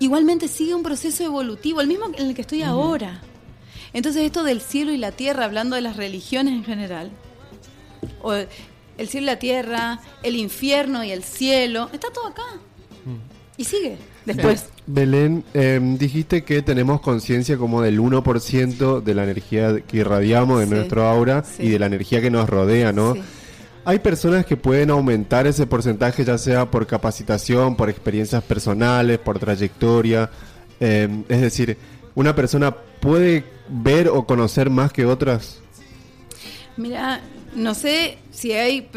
Igualmente 0.00 0.48
sigue 0.48 0.74
un 0.74 0.82
proceso 0.82 1.24
evolutivo, 1.24 1.80
el 1.80 1.86
mismo 1.86 2.06
en 2.16 2.26
el 2.26 2.34
que 2.34 2.42
estoy 2.42 2.62
ahora. 2.62 3.20
Entonces 3.92 4.22
esto 4.24 4.42
del 4.42 4.60
cielo 4.60 4.92
y 4.92 4.98
la 4.98 5.12
tierra, 5.12 5.44
hablando 5.44 5.76
de 5.76 5.82
las 5.82 5.96
religiones 5.96 6.54
en 6.54 6.64
general, 6.64 7.10
o 8.22 8.32
el 8.34 9.08
cielo 9.08 9.24
y 9.24 9.26
la 9.26 9.38
tierra, 9.38 10.00
el 10.22 10.36
infierno 10.36 11.04
y 11.04 11.10
el 11.12 11.22
cielo, 11.22 11.88
está 11.92 12.08
todo 12.12 12.26
acá. 12.28 12.42
Y 13.56 13.64
sigue 13.64 13.98
después. 14.24 14.66
Belén, 14.86 15.44
eh, 15.54 15.78
dijiste 15.96 16.42
que 16.42 16.60
tenemos 16.60 17.00
conciencia 17.00 17.56
como 17.56 17.80
del 17.82 18.00
1% 18.00 19.00
de 19.00 19.14
la 19.14 19.22
energía 19.22 19.80
que 19.80 19.98
irradiamos 19.98 20.58
de 20.58 20.66
Sí. 20.66 20.70
nuestro 20.72 21.06
aura 21.06 21.44
Sí. 21.44 21.62
y 21.62 21.68
de 21.68 21.78
la 21.78 21.86
energía 21.86 22.20
que 22.20 22.30
nos 22.32 22.48
rodea, 22.50 22.92
¿no? 22.92 23.14
Sí. 23.14 23.22
Hay 23.86 23.98
personas 23.98 24.46
que 24.46 24.56
pueden 24.56 24.90
aumentar 24.90 25.46
ese 25.46 25.66
porcentaje 25.66 26.24
ya 26.24 26.38
sea 26.38 26.70
por 26.70 26.86
capacitación, 26.86 27.76
por 27.76 27.90
experiencias 27.90 28.42
personales, 28.42 29.18
por 29.18 29.38
trayectoria. 29.38 30.30
eh, 30.80 31.24
es 31.28 31.40
decir, 31.40 31.76
¿una 32.14 32.34
persona 32.34 32.74
puede 32.74 33.44
ver 33.68 34.08
o 34.08 34.26
conocer 34.26 34.70
más 34.70 34.92
que 34.92 35.04
otras? 35.04 35.60
Mira, 36.76 37.20
no 37.54 37.74
sé 37.74 38.18
si 38.32 38.52
hay, 38.52 38.88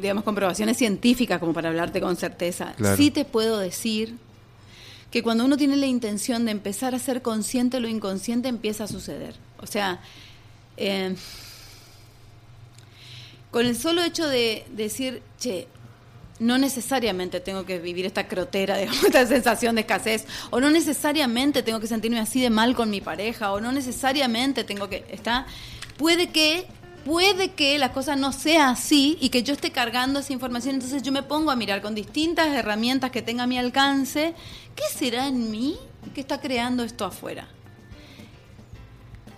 digamos, 0.00 0.24
comprobaciones 0.24 0.76
científicas 0.76 1.38
como 1.38 1.52
para 1.52 1.68
hablarte 1.68 2.00
con 2.00 2.16
certeza. 2.16 2.74
Claro. 2.76 2.96
Sí 2.96 3.10
te 3.10 3.24
puedo 3.24 3.58
decir 3.58 4.16
que 5.10 5.22
cuando 5.22 5.44
uno 5.44 5.56
tiene 5.56 5.76
la 5.76 5.86
intención 5.86 6.44
de 6.44 6.50
empezar 6.50 6.94
a 6.94 6.98
ser 6.98 7.22
consciente, 7.22 7.78
lo 7.78 7.88
inconsciente 7.88 8.48
empieza 8.48 8.84
a 8.84 8.88
suceder. 8.88 9.34
O 9.60 9.66
sea, 9.66 10.00
eh, 10.76 11.14
con 13.54 13.66
el 13.66 13.76
solo 13.76 14.02
hecho 14.02 14.26
de 14.26 14.66
decir, 14.72 15.22
che, 15.38 15.68
no 16.40 16.58
necesariamente 16.58 17.38
tengo 17.38 17.64
que 17.64 17.78
vivir 17.78 18.04
esta 18.04 18.26
crotera, 18.26 18.76
digamos, 18.78 19.04
esta 19.04 19.24
sensación 19.28 19.76
de 19.76 19.82
escasez, 19.82 20.26
o 20.50 20.58
no 20.58 20.70
necesariamente 20.70 21.62
tengo 21.62 21.78
que 21.78 21.86
sentirme 21.86 22.18
así 22.18 22.40
de 22.40 22.50
mal 22.50 22.74
con 22.74 22.90
mi 22.90 23.00
pareja, 23.00 23.52
o 23.52 23.60
no 23.60 23.70
necesariamente 23.70 24.64
tengo 24.64 24.88
que, 24.88 25.04
está, 25.08 25.46
puede 25.96 26.30
que, 26.30 26.66
puede 27.04 27.52
que 27.52 27.78
la 27.78 27.92
cosa 27.92 28.16
no 28.16 28.32
sea 28.32 28.70
así 28.70 29.18
y 29.20 29.28
que 29.28 29.44
yo 29.44 29.54
esté 29.54 29.70
cargando 29.70 30.18
esa 30.18 30.32
información, 30.32 30.74
entonces 30.74 31.04
yo 31.04 31.12
me 31.12 31.22
pongo 31.22 31.52
a 31.52 31.54
mirar 31.54 31.80
con 31.80 31.94
distintas 31.94 32.48
herramientas 32.48 33.12
que 33.12 33.22
tenga 33.22 33.44
a 33.44 33.46
mi 33.46 33.56
alcance, 33.56 34.34
¿qué 34.74 34.82
será 34.92 35.28
en 35.28 35.52
mí 35.52 35.76
que 36.12 36.22
está 36.22 36.40
creando 36.40 36.82
esto 36.82 37.04
afuera? 37.04 37.46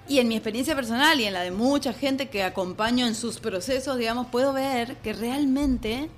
Y 0.09 0.19
en 0.21 0.29
mi 0.29 0.37
experiencia 0.37 0.75
personal 0.77 1.19
y 1.21 1.25
en 1.25 1.33
la 1.33 1.41
de 1.41 1.51
mucha 1.51 1.93
gente 1.93 2.29
que 2.29 2.43
acompaño 2.45 3.07
en 3.07 3.15
sus 3.15 3.39
procesos, 3.41 3.99
digamos, 3.99 4.29
puedo 4.29 4.53
ver 4.53 4.97
que 4.99 5.13
realmente, 5.13 6.09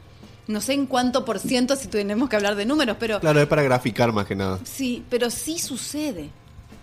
no 0.46 0.60
sé 0.60 0.74
en 0.74 0.86
cuánto 0.86 1.24
por 1.24 1.38
ciento 1.38 1.74
si 1.76 1.88
tenemos 1.88 2.28
que 2.28 2.36
hablar 2.36 2.54
de 2.54 2.66
números, 2.66 2.96
pero 3.00 3.18
Claro, 3.20 3.40
es 3.40 3.46
para 3.46 3.62
graficar 3.62 4.12
más 4.12 4.26
que 4.26 4.34
nada. 4.34 4.58
sí, 4.64 5.04
pero 5.08 5.30
sí 5.30 5.58
sucede. 5.58 6.30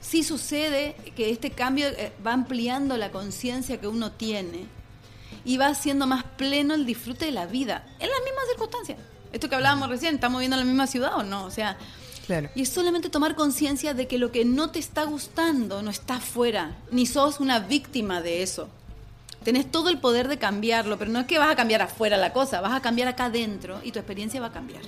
Sí 0.02 0.24
sucede 0.24 0.96
que 1.16 1.32
este 1.32 1.50
cambio 1.52 1.88
eh, 1.88 2.12
va 2.26 2.34
ampliando 2.34 2.96
la 2.98 3.10
conciencia 3.12 3.80
que 3.82 3.88
uno 3.88 4.12
tiene 4.12 4.66
y 5.44 5.58
va 5.58 5.68
haciendo 5.68 6.06
más 6.08 6.24
pleno 6.24 6.74
el 6.76 6.86
disfrute 6.86 7.26
de 7.26 7.32
la 7.32 7.46
vida 7.48 7.86
en 8.00 8.10
las 8.10 8.20
mismas 8.24 8.46
circunstancias. 8.50 8.98
Esto 9.32 9.50
que 9.50 9.56
hablábamos 9.56 9.90
recién, 9.90 10.16
¿estamos 10.16 10.40
viviendo 10.40 10.56
en 10.58 10.60
la 10.62 10.66
misma 10.66 10.88
ciudad 10.88 11.16
o 11.18 11.24
no? 11.24 11.46
O 11.46 11.52
sea, 11.52 11.78
Claro. 12.26 12.50
y 12.56 12.64
es 12.64 12.70
solamente 12.70 13.10
tomar 13.10 13.36
conciencia 13.36 13.94
de 13.94 14.08
que 14.08 14.18
lo 14.18 14.32
que 14.32 14.46
no 14.46 14.72
te 14.72 14.80
está 14.80 15.04
gustando 15.04 15.82
no 15.82 15.92
está 15.92 16.16
afuera, 16.16 16.76
ni 16.92 17.06
sos 17.06 17.40
una 17.40 17.60
víctima 17.60 18.22
de 18.22 18.42
eso. 18.42 18.68
Tenés 19.44 19.70
todo 19.70 19.90
el 19.90 20.00
poder 20.00 20.28
de 20.28 20.40
cambiarlo, 20.40 20.98
pero 20.98 21.12
no 21.12 21.20
es 21.20 21.28
que 21.28 21.38
vas 21.38 21.52
a 21.52 21.56
cambiar 21.56 21.84
afuera 21.84 22.18
la 22.18 22.34
cosa, 22.34 22.62
vas 22.62 22.74
a 22.74 22.82
cambiar 22.82 23.08
acá 23.08 23.26
adentro 23.26 23.80
y 23.84 23.92
tu 23.92 24.00
experiencia 24.00 24.42
va 24.42 24.48
a 24.48 24.52
cambiar. 24.52 24.82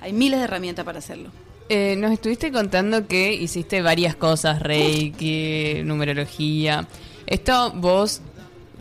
Hay 0.00 0.12
miles 0.12 0.38
de 0.38 0.44
herramientas 0.44 0.84
para 0.84 0.98
hacerlo. 0.98 1.30
Eh, 1.70 1.96
nos 1.96 2.12
estuviste 2.12 2.52
contando 2.52 3.06
que 3.06 3.32
hiciste 3.32 3.80
varias 3.80 4.14
cosas, 4.14 4.60
Reiki, 4.60 5.80
numerología. 5.84 6.86
¿Esto 7.26 7.72
vos 7.74 8.20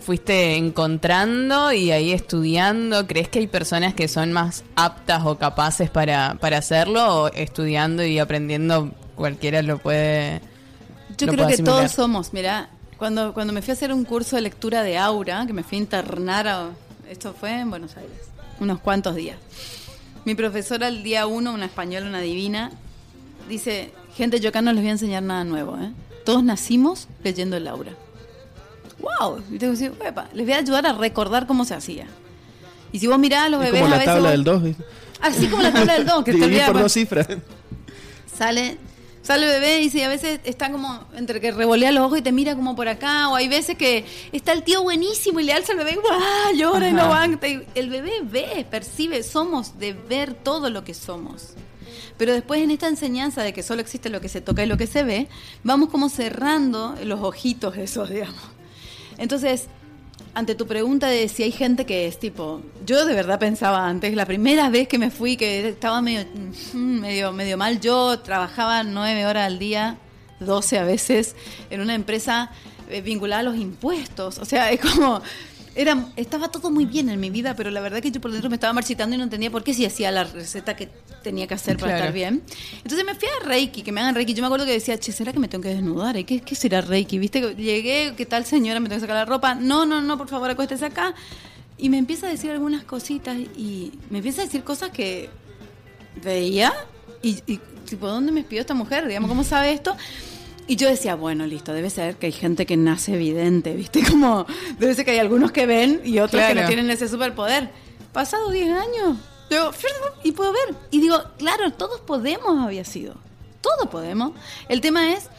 fuiste 0.03 0.55
encontrando 0.55 1.71
y 1.73 1.91
ahí 1.91 2.11
estudiando? 2.11 3.07
¿Crees 3.07 3.29
que 3.29 3.39
hay 3.39 3.47
personas 3.47 3.93
que 3.93 4.07
son 4.07 4.31
más 4.31 4.63
aptas 4.75 5.23
o 5.25 5.37
capaces 5.37 5.89
para, 5.89 6.35
para 6.39 6.57
hacerlo? 6.59 7.23
¿O 7.23 7.27
estudiando 7.29 8.03
y 8.05 8.19
aprendiendo 8.19 8.91
cualquiera 9.15 9.61
lo 9.61 9.77
puede 9.79 10.41
Yo 11.17 11.25
lo 11.27 11.33
creo 11.33 11.45
puede 11.45 11.57
que 11.57 11.63
todos 11.63 11.91
somos, 11.91 12.33
mira, 12.33 12.69
cuando, 12.97 13.33
cuando 13.33 13.53
me 13.53 13.61
fui 13.61 13.71
a 13.71 13.73
hacer 13.73 13.91
un 13.93 14.05
curso 14.05 14.35
de 14.35 14.43
lectura 14.43 14.83
de 14.83 14.97
aura, 14.97 15.45
que 15.47 15.53
me 15.53 15.63
fui 15.63 15.77
a 15.77 15.81
internar, 15.81 16.47
a- 16.47 16.69
esto 17.09 17.33
fue 17.39 17.59
en 17.59 17.69
Buenos 17.69 17.97
Aires, 17.97 18.17
unos 18.59 18.79
cuantos 18.79 19.15
días. 19.15 19.37
Mi 20.25 20.35
profesora 20.35 20.87
el 20.87 21.03
día 21.03 21.27
uno, 21.27 21.53
una 21.53 21.65
española, 21.65 22.07
una 22.07 22.21
divina, 22.21 22.71
dice, 23.49 23.91
gente, 24.15 24.39
yo 24.39 24.49
acá 24.49 24.61
no 24.61 24.71
les 24.71 24.81
voy 24.81 24.89
a 24.89 24.93
enseñar 24.93 25.23
nada 25.23 25.43
nuevo, 25.43 25.77
¿eh? 25.77 25.91
Todos 26.25 26.43
nacimos 26.43 27.07
leyendo 27.23 27.57
el 27.57 27.67
aura. 27.67 27.91
¡Wow! 29.03 29.41
Y 29.51 29.57
decir, 29.57 29.91
"Uepa", 29.99 30.29
les 30.33 30.45
voy 30.45 30.53
a 30.53 30.57
ayudar 30.59 30.87
a 30.87 30.93
recordar 30.93 31.45
cómo 31.45 31.65
se 31.65 31.75
hacía. 31.75 32.07
Y 32.91 32.99
si 32.99 33.07
vos 33.07 33.19
mirás 33.19 33.45
a 33.45 33.49
los 33.49 33.61
Es 33.63 33.67
bebés 33.71 33.81
como 33.81 33.93
a 33.93 33.97
la 33.97 33.97
veces... 33.97 34.13
tabla 34.13 34.29
vos- 34.29 34.31
del 34.31 34.43
2, 34.43 34.63
¿viste? 34.63 34.83
Así 35.21 35.47
como 35.47 35.61
la 35.63 35.71
tabla 35.73 35.93
del 35.93 36.05
2, 36.05 36.23
que 36.23 36.33
te 36.33 36.43
olvidas... 36.43 36.69
por 36.71 36.81
dos 36.81 36.93
cifras. 36.93 37.27
Sale, 38.37 38.77
sale 39.21 39.45
el 39.45 39.51
bebé 39.61 39.79
y 39.79 39.83
dice, 39.83 40.03
a 40.03 40.09
veces 40.09 40.39
está 40.43 40.71
como 40.71 41.05
entre 41.15 41.39
que 41.41 41.51
revolea 41.51 41.91
los 41.91 42.03
ojos 42.05 42.19
y 42.19 42.21
te 42.21 42.31
mira 42.31 42.55
como 42.55 42.75
por 42.75 42.87
acá, 42.87 43.29
o 43.29 43.35
hay 43.35 43.47
veces 43.47 43.77
que 43.77 44.05
está 44.31 44.51
el 44.53 44.63
tío 44.63 44.81
buenísimo 44.83 45.39
y 45.39 45.43
le 45.43 45.53
alza 45.53 45.73
al 45.73 45.77
bebé 45.79 45.91
y 45.91 45.95
¡guau! 45.95 46.55
llora 46.55 46.89
y 46.89 46.93
no. 46.93 47.11
Y 47.47 47.61
el 47.75 47.89
bebé 47.89 48.21
ve, 48.23 48.65
percibe, 48.69 49.23
somos 49.23 49.77
de 49.79 49.93
ver 49.93 50.33
todo 50.33 50.69
lo 50.69 50.83
que 50.83 50.93
somos. 50.93 51.53
Pero 52.17 52.31
después 52.33 52.61
en 52.61 52.69
esta 52.71 52.87
enseñanza 52.87 53.41
de 53.41 53.53
que 53.53 53.63
solo 53.63 53.81
existe 53.81 54.09
lo 54.09 54.21
que 54.21 54.29
se 54.29 54.39
toca 54.39 54.63
y 54.63 54.67
lo 54.67 54.77
que 54.77 54.87
se 54.87 55.03
ve, 55.03 55.27
vamos 55.63 55.89
como 55.89 56.09
cerrando 56.09 56.95
los 57.03 57.21
ojitos 57.21 57.75
esos, 57.77 58.09
digamos. 58.09 58.39
Entonces, 59.23 59.67
ante 60.33 60.53
tu 60.53 60.67
pregunta 60.67 61.07
de 61.07 61.29
si 61.29 61.43
hay 61.43 61.53
gente 61.53 61.85
que 61.85 62.07
es 62.07 62.19
tipo, 62.19 62.61
yo 62.85 63.05
de 63.05 63.15
verdad 63.15 63.39
pensaba 63.39 63.87
antes, 63.87 64.13
la 64.15 64.25
primera 64.25 64.69
vez 64.69 64.89
que 64.89 64.97
me 64.97 65.11
fui, 65.11 65.37
que 65.37 65.69
estaba 65.69 66.01
medio, 66.01 66.25
mm, 66.73 66.99
medio, 66.99 67.31
medio 67.31 67.57
mal, 67.57 67.79
yo 67.79 68.19
trabajaba 68.19 68.83
nueve 68.83 69.25
horas 69.25 69.47
al 69.47 69.59
día, 69.59 69.95
doce 70.41 70.77
a 70.77 70.83
veces, 70.83 71.37
en 71.69 71.79
una 71.79 71.95
empresa 71.95 72.51
eh, 72.89 72.99
vinculada 72.99 73.39
a 73.39 73.43
los 73.43 73.55
impuestos. 73.55 74.39
O 74.39 74.45
sea, 74.45 74.71
es 74.71 74.81
como, 74.81 75.21
era, 75.75 76.07
estaba 76.15 76.49
todo 76.49 76.69
muy 76.69 76.85
bien 76.85 77.09
en 77.09 77.19
mi 77.19 77.29
vida, 77.29 77.55
pero 77.55 77.71
la 77.71 77.81
verdad 77.81 78.01
que 78.01 78.11
yo 78.11 78.21
por 78.21 78.31
dentro 78.31 78.49
me 78.49 78.55
estaba 78.57 78.73
marchitando 78.73 79.15
y 79.15 79.17
no 79.17 79.23
entendía 79.23 79.49
por 79.49 79.63
qué 79.63 79.73
si 79.73 79.85
hacía 79.85 80.11
la 80.11 80.23
receta 80.23 80.75
que 80.75 80.89
tenía 81.23 81.47
que 81.47 81.53
hacer 81.55 81.77
para 81.77 81.93
Claro. 81.93 81.97
estar 82.05 82.13
bien. 82.13 82.41
Entonces 82.83 83.05
me 83.05 83.15
fui 83.15 83.27
a 83.41 83.45
Reiki, 83.45 83.81
que 83.81 83.91
me 83.91 84.01
hagan 84.01 84.13
Reiki. 84.15 84.33
Yo 84.33 84.41
me 84.41 84.47
acuerdo 84.47 84.65
que 84.65 84.73
decía, 84.73 84.99
che, 84.99 85.11
¿será 85.11 85.33
que 85.33 85.39
me 85.39 85.47
tengo 85.47 85.63
que 85.63 85.69
desnudar? 85.69 86.15
¿Eh? 86.17 86.25
¿Qué, 86.25 86.41
qué 86.41 86.55
será 86.55 86.81
Reiki? 86.81 87.17
¿Viste? 87.17 87.55
Llegué, 87.55 88.13
¿qué 88.15 88.25
tal 88.25 88.45
señora? 88.45 88.79
Me 88.79 88.87
tengo 88.89 88.97
que 88.97 89.07
sacar 89.07 89.15
la 89.15 89.25
ropa. 89.25 89.55
No, 89.55 89.85
no, 89.85 90.01
no, 90.01 90.17
por 90.17 90.27
favor, 90.27 90.49
acuéstese 90.49 90.85
acá. 90.85 91.15
Y 91.77 91.89
me 91.89 91.97
empieza 91.97 92.27
a 92.27 92.29
decir 92.29 92.51
algunas 92.51 92.83
cositas 92.83 93.35
y 93.37 93.93
me 94.11 94.19
empieza 94.19 94.41
a 94.41 94.45
decir 94.45 94.63
cosas 94.63 94.91
que 94.91 95.29
veía 96.23 96.71
y, 97.21 97.39
y, 97.47 97.59
tipo, 97.89 98.07
¿dónde 98.07 98.31
me 98.31 98.41
espió 98.41 98.59
esta 98.61 98.73
mujer? 98.73 99.07
Digamos, 99.07 99.27
¿cómo 99.29 99.43
sabe 99.43 99.71
esto? 99.73 99.95
Y 100.67 100.75
yo 100.75 100.87
decía, 100.87 101.15
bueno, 101.15 101.45
listo, 101.45 101.73
debe 101.73 101.89
ser 101.89 102.15
que 102.15 102.27
hay 102.27 102.31
gente 102.31 102.65
que 102.65 102.77
nace 102.77 103.15
evidente, 103.15 103.73
¿viste? 103.73 104.03
Como, 104.09 104.45
debe 104.79 104.93
ser 104.95 105.05
que 105.05 105.11
hay 105.11 105.19
algunos 105.19 105.51
que 105.51 105.65
ven 105.65 106.01
y 106.03 106.19
otros 106.19 106.41
que 106.41 106.55
no 106.55 106.67
tienen 106.67 106.89
ese 106.89 107.07
superpoder. 107.07 107.69
Pasado 108.11 108.49
10 108.49 108.69
años, 108.69 109.17
yo, 109.49 109.71
y 110.23 110.31
puedo 110.31 110.51
ver. 110.51 110.75
Y 110.91 111.01
digo, 111.01 111.17
claro, 111.37 111.71
todos 111.71 111.99
podemos 112.01 112.63
había 112.63 112.85
sido. 112.85 113.15
Todos 113.61 113.89
podemos. 113.89 114.33
El 114.69 114.81
tema 114.81 115.13
es 115.13 115.29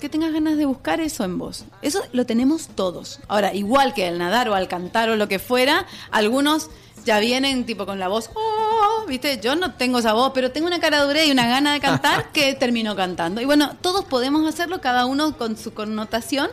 que 0.00 0.08
tengas 0.08 0.32
ganas 0.32 0.56
de 0.56 0.66
buscar 0.66 1.00
eso 1.00 1.24
en 1.24 1.38
vos. 1.38 1.64
Eso 1.82 2.02
lo 2.12 2.26
tenemos 2.26 2.68
todos. 2.68 3.20
Ahora, 3.28 3.54
igual 3.54 3.94
que 3.94 4.06
al 4.06 4.18
nadar 4.18 4.48
o 4.48 4.54
al 4.54 4.68
cantar 4.68 5.08
o 5.10 5.16
lo 5.16 5.28
que 5.28 5.38
fuera, 5.38 5.86
algunos 6.10 6.70
ya 7.04 7.18
vienen 7.18 7.66
tipo 7.66 7.86
con 7.86 7.98
la 7.98 8.08
voz, 8.08 8.30
oh, 8.34 8.67
¿viste? 9.06 9.40
Yo 9.40 9.56
no 9.56 9.74
tengo 9.74 9.98
esa 9.98 10.12
voz, 10.12 10.32
pero 10.34 10.50
tengo 10.50 10.66
una 10.66 10.80
cara 10.80 11.02
dura 11.04 11.24
y 11.24 11.30
una 11.30 11.46
gana 11.46 11.72
de 11.72 11.80
cantar 11.80 12.30
que 12.32 12.54
termino 12.58 12.94
cantando. 12.96 13.40
Y 13.40 13.44
bueno, 13.44 13.76
todos 13.80 14.04
podemos 14.04 14.46
hacerlo, 14.46 14.80
cada 14.80 15.06
uno 15.06 15.36
con 15.36 15.56
su 15.56 15.74
connotación, 15.74 16.50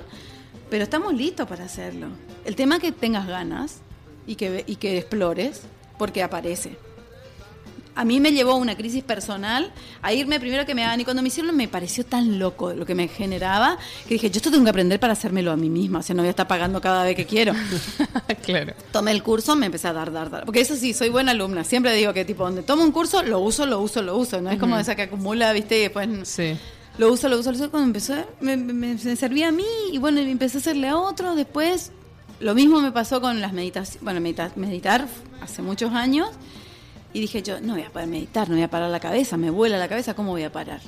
pero 0.70 0.84
estamos 0.84 1.14
listos 1.14 1.48
para 1.48 1.66
hacerlo. 1.66 2.08
El 2.46 2.56
tema 2.56 2.76
es 2.76 2.82
que 2.82 2.92
tengas 2.92 3.28
ganas 3.28 3.82
y 4.26 4.36
que, 4.36 4.64
y 4.68 4.78
que 4.78 4.98
explores, 4.98 5.64
porque 5.98 6.24
aparece. 6.24 6.78
A 7.96 8.04
mí 8.06 8.20
me 8.20 8.32
llevó 8.34 8.52
a 8.52 8.56
una 8.56 8.76
crisis 8.76 9.04
personal 9.04 9.72
a 10.02 10.12
irme 10.14 10.40
primero 10.40 10.66
que 10.66 10.76
me 10.76 10.84
hagan 10.84 11.00
y 11.00 11.06
cuando 11.06 11.22
me 11.22 11.30
hicieron 11.30 11.56
me 11.56 11.68
pareció 11.68 12.06
tan 12.06 12.40
loco 12.40 12.74
lo 12.74 12.86
que 12.86 12.94
me 12.94 13.08
generaba 13.08 13.78
que 14.08 14.16
dije, 14.16 14.30
yo 14.30 14.38
esto 14.38 14.52
tengo 14.52 14.64
que 14.66 14.70
aprender 14.70 15.00
para 15.00 15.14
hacérmelo 15.14 15.52
a 15.52 15.56
mí 15.56 15.70
misma, 15.70 16.00
o 16.00 16.04
sea, 16.04 16.14
no 16.16 16.22
voy 16.22 16.28
a 16.28 16.32
estar 16.32 16.48
pagando 16.48 16.82
cada 16.82 17.04
vez 17.04 17.16
que 17.16 17.26
quiero. 17.26 17.54
claro. 18.44 18.74
Tomé 18.92 19.12
el 19.12 19.24
curso, 19.24 19.56
me 19.56 19.68
empecé 19.68 19.88
a 19.88 19.94
dar, 19.94 20.12
dar, 20.12 20.30
dar. 20.30 20.46
Porque 20.46 20.62
eso 20.62 20.76
sí, 20.76 20.94
soy 20.94 21.10
buena 21.10 21.32
alumna. 21.32 21.64
Siempre 21.64 21.94
digo 21.96 22.14
que 22.14 22.26
tipo, 22.26 22.44
donde 22.44 22.64
tomo 22.64 22.84
un 22.84 22.92
curso, 22.92 23.24
lo 23.24 23.40
uso, 23.40 23.66
lo 23.66 23.80
uso, 23.80 24.02
lo 24.02 24.18
uso. 24.18 24.42
No 24.42 24.50
es 24.52 24.60
como 24.60 24.78
esa 24.78 24.96
que 24.96 25.04
acumula, 25.04 25.52
viste, 25.54 25.78
y 25.78 25.82
después... 25.82 26.08
Sí. 26.24 26.58
Lo 26.98 27.12
uso, 27.12 27.28
lo 27.28 27.38
uso, 27.40 27.52
lo 27.52 27.58
uso. 27.58 27.72
Cuando 27.72 27.88
empezó, 27.88 28.14
me, 28.40 28.56
me- 28.56 28.74
me 28.74 29.16
servía 29.18 29.50
a 29.50 29.52
mí 29.52 29.66
y 29.92 29.98
bueno, 29.98 30.22
empecé 30.22 30.58
a 30.58 30.62
hacerle 30.62 30.88
a 30.88 30.98
otro. 30.98 31.36
Después, 31.36 31.92
lo 32.40 32.56
mismo 32.56 32.80
me 32.82 32.92
pasó 32.94 33.20
con 33.20 33.42
las 33.42 33.52
meditaciones. 33.52 34.02
Bueno, 34.02 34.22
medita- 34.22 34.52
meditar 34.56 35.06
hace 35.42 35.62
muchos 35.62 35.92
años. 35.92 36.30
Y 37.16 37.22
dije 37.22 37.42
yo, 37.42 37.62
no 37.62 37.76
voy 37.76 37.84
a 37.84 37.90
poder 37.90 38.10
meditar, 38.10 38.50
no 38.50 38.56
voy 38.56 38.64
a 38.64 38.70
parar 38.70 38.90
la 38.90 39.00
cabeza, 39.00 39.38
me 39.38 39.50
vuela 39.50 39.78
la 39.78 39.88
cabeza, 39.88 40.14
¿cómo 40.16 40.32
voy 40.32 40.44
a 40.44 40.52
parar? 40.52 40.82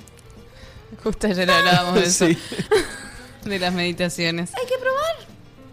Justo 1.01 1.25
ayer 1.25 1.49
hablábamos 1.49 1.95
de 1.95 2.03
eso. 2.05 2.27
Sí. 2.27 2.37
De 3.49 3.57
las 3.59 3.73
meditaciones. 3.73 4.51
Hay 4.53 4.65
que 4.65 4.73
probar. 4.77 5.15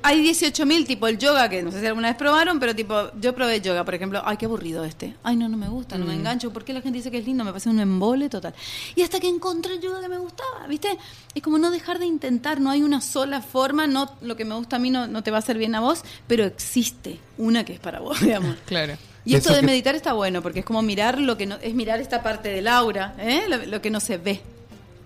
Hay 0.02 0.24
18.000, 0.24 0.86
tipo 0.86 1.08
el 1.08 1.18
yoga, 1.18 1.48
que 1.48 1.60
no 1.64 1.72
sé 1.72 1.80
si 1.80 1.86
alguna 1.86 2.06
vez 2.06 2.16
probaron, 2.16 2.60
pero 2.60 2.72
tipo, 2.72 3.10
yo 3.20 3.34
probé 3.34 3.60
yoga, 3.60 3.84
por 3.84 3.96
ejemplo, 3.96 4.22
ay, 4.24 4.36
qué 4.36 4.44
aburrido 4.44 4.84
este. 4.84 5.16
Ay, 5.24 5.34
no, 5.34 5.48
no 5.48 5.56
me 5.56 5.68
gusta, 5.68 5.98
no 5.98 6.04
me 6.06 6.14
engancho. 6.14 6.52
¿Por 6.52 6.64
qué 6.64 6.72
la 6.72 6.82
gente 6.82 6.98
dice 6.98 7.10
que 7.10 7.18
es 7.18 7.26
lindo? 7.26 7.42
Me 7.42 7.50
parece 7.50 7.70
un 7.70 7.80
embole 7.80 8.28
total. 8.28 8.54
Y 8.94 9.02
hasta 9.02 9.18
que 9.18 9.26
encontré 9.26 9.74
el 9.74 9.80
yoga 9.80 10.00
que 10.00 10.08
me 10.08 10.18
gustaba, 10.18 10.68
¿viste? 10.68 10.96
Es 11.34 11.42
como 11.42 11.58
no 11.58 11.72
dejar 11.72 11.98
de 11.98 12.06
intentar, 12.06 12.60
no 12.60 12.70
hay 12.70 12.84
una 12.84 13.00
sola 13.00 13.42
forma, 13.42 13.88
no 13.88 14.08
lo 14.20 14.36
que 14.36 14.44
me 14.44 14.54
gusta 14.54 14.76
a 14.76 14.78
mí 14.78 14.90
no, 14.90 15.08
no 15.08 15.24
te 15.24 15.32
va 15.32 15.38
a 15.38 15.40
hacer 15.40 15.58
bien 15.58 15.74
a 15.74 15.80
vos, 15.80 16.02
pero 16.28 16.44
existe 16.44 17.18
una 17.38 17.64
que 17.64 17.72
es 17.72 17.80
para 17.80 17.98
vos, 17.98 18.20
digamos. 18.20 18.56
Claro. 18.66 18.96
Y 19.24 19.34
esto 19.34 19.48
Eso 19.50 19.54
de 19.56 19.60
que- 19.60 19.66
meditar 19.66 19.94
está 19.94 20.12
bueno, 20.12 20.42
porque 20.42 20.60
es 20.60 20.64
como 20.64 20.82
mirar 20.82 21.18
lo 21.18 21.36
que 21.38 21.46
no, 21.46 21.56
es 21.62 21.74
mirar 21.74 22.00
esta 22.00 22.22
parte 22.22 22.48
del 22.50 22.68
aura, 22.68 23.14
¿eh? 23.18 23.42
lo, 23.48 23.56
lo 23.64 23.80
que 23.80 23.90
no 23.90 24.00
se 24.00 24.18
ve, 24.18 24.40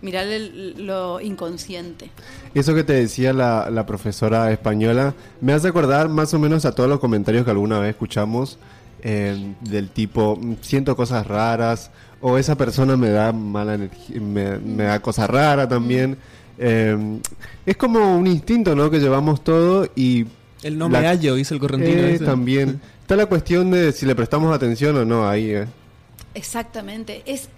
mirar 0.02 0.26
el- 0.26 0.86
lo 0.86 1.20
inconsciente. 1.20 2.10
Eso 2.54 2.74
que 2.74 2.82
te 2.84 2.94
decía 2.94 3.32
la, 3.32 3.70
la 3.70 3.86
profesora 3.86 4.50
española 4.50 5.14
me 5.40 5.52
hace 5.52 5.68
acordar 5.68 6.08
más 6.08 6.34
o 6.34 6.38
menos 6.38 6.64
a 6.64 6.72
todos 6.74 6.88
los 6.88 6.98
comentarios 6.98 7.44
que 7.44 7.50
alguna 7.52 7.78
vez 7.78 7.90
escuchamos 7.90 8.58
eh, 9.02 9.54
del 9.60 9.90
tipo 9.90 10.36
"Mm, 10.40 10.54
siento 10.60 10.96
cosas 10.96 11.24
raras 11.24 11.92
o 12.20 12.36
esa 12.36 12.56
persona 12.56 12.96
me 12.96 13.10
da 13.10 13.30
mala 13.32 13.74
energía, 13.74 14.20
me, 14.20 14.58
me 14.58 14.82
da 14.84 14.98
cosas 15.00 15.30
raras 15.30 15.68
también. 15.68 16.16
Eh, 16.58 17.20
es 17.64 17.76
como 17.76 18.18
un 18.18 18.26
instinto, 18.26 18.74
¿no? 18.74 18.90
Que 18.90 18.98
llevamos 18.98 19.44
todo 19.44 19.88
y 19.94 20.26
El 20.64 20.76
no 20.76 20.88
La- 20.88 21.00
me 21.00 21.06
hallo, 21.06 21.36
dice 21.36 21.54
el 21.54 21.60
correntino. 21.60 22.02
eh, 22.02 22.18
también 22.18 22.80
está 23.08 23.16
la 23.16 23.24
cuestión 23.24 23.70
de 23.70 23.90
si 23.92 24.04
le 24.04 24.14
prestamos 24.14 24.54
atención 24.54 24.94
o 24.98 25.02
no 25.02 25.26
ahí. 25.26 25.50
eh. 25.52 25.66
Exactamente. 26.34 27.22
Es, 27.24 27.48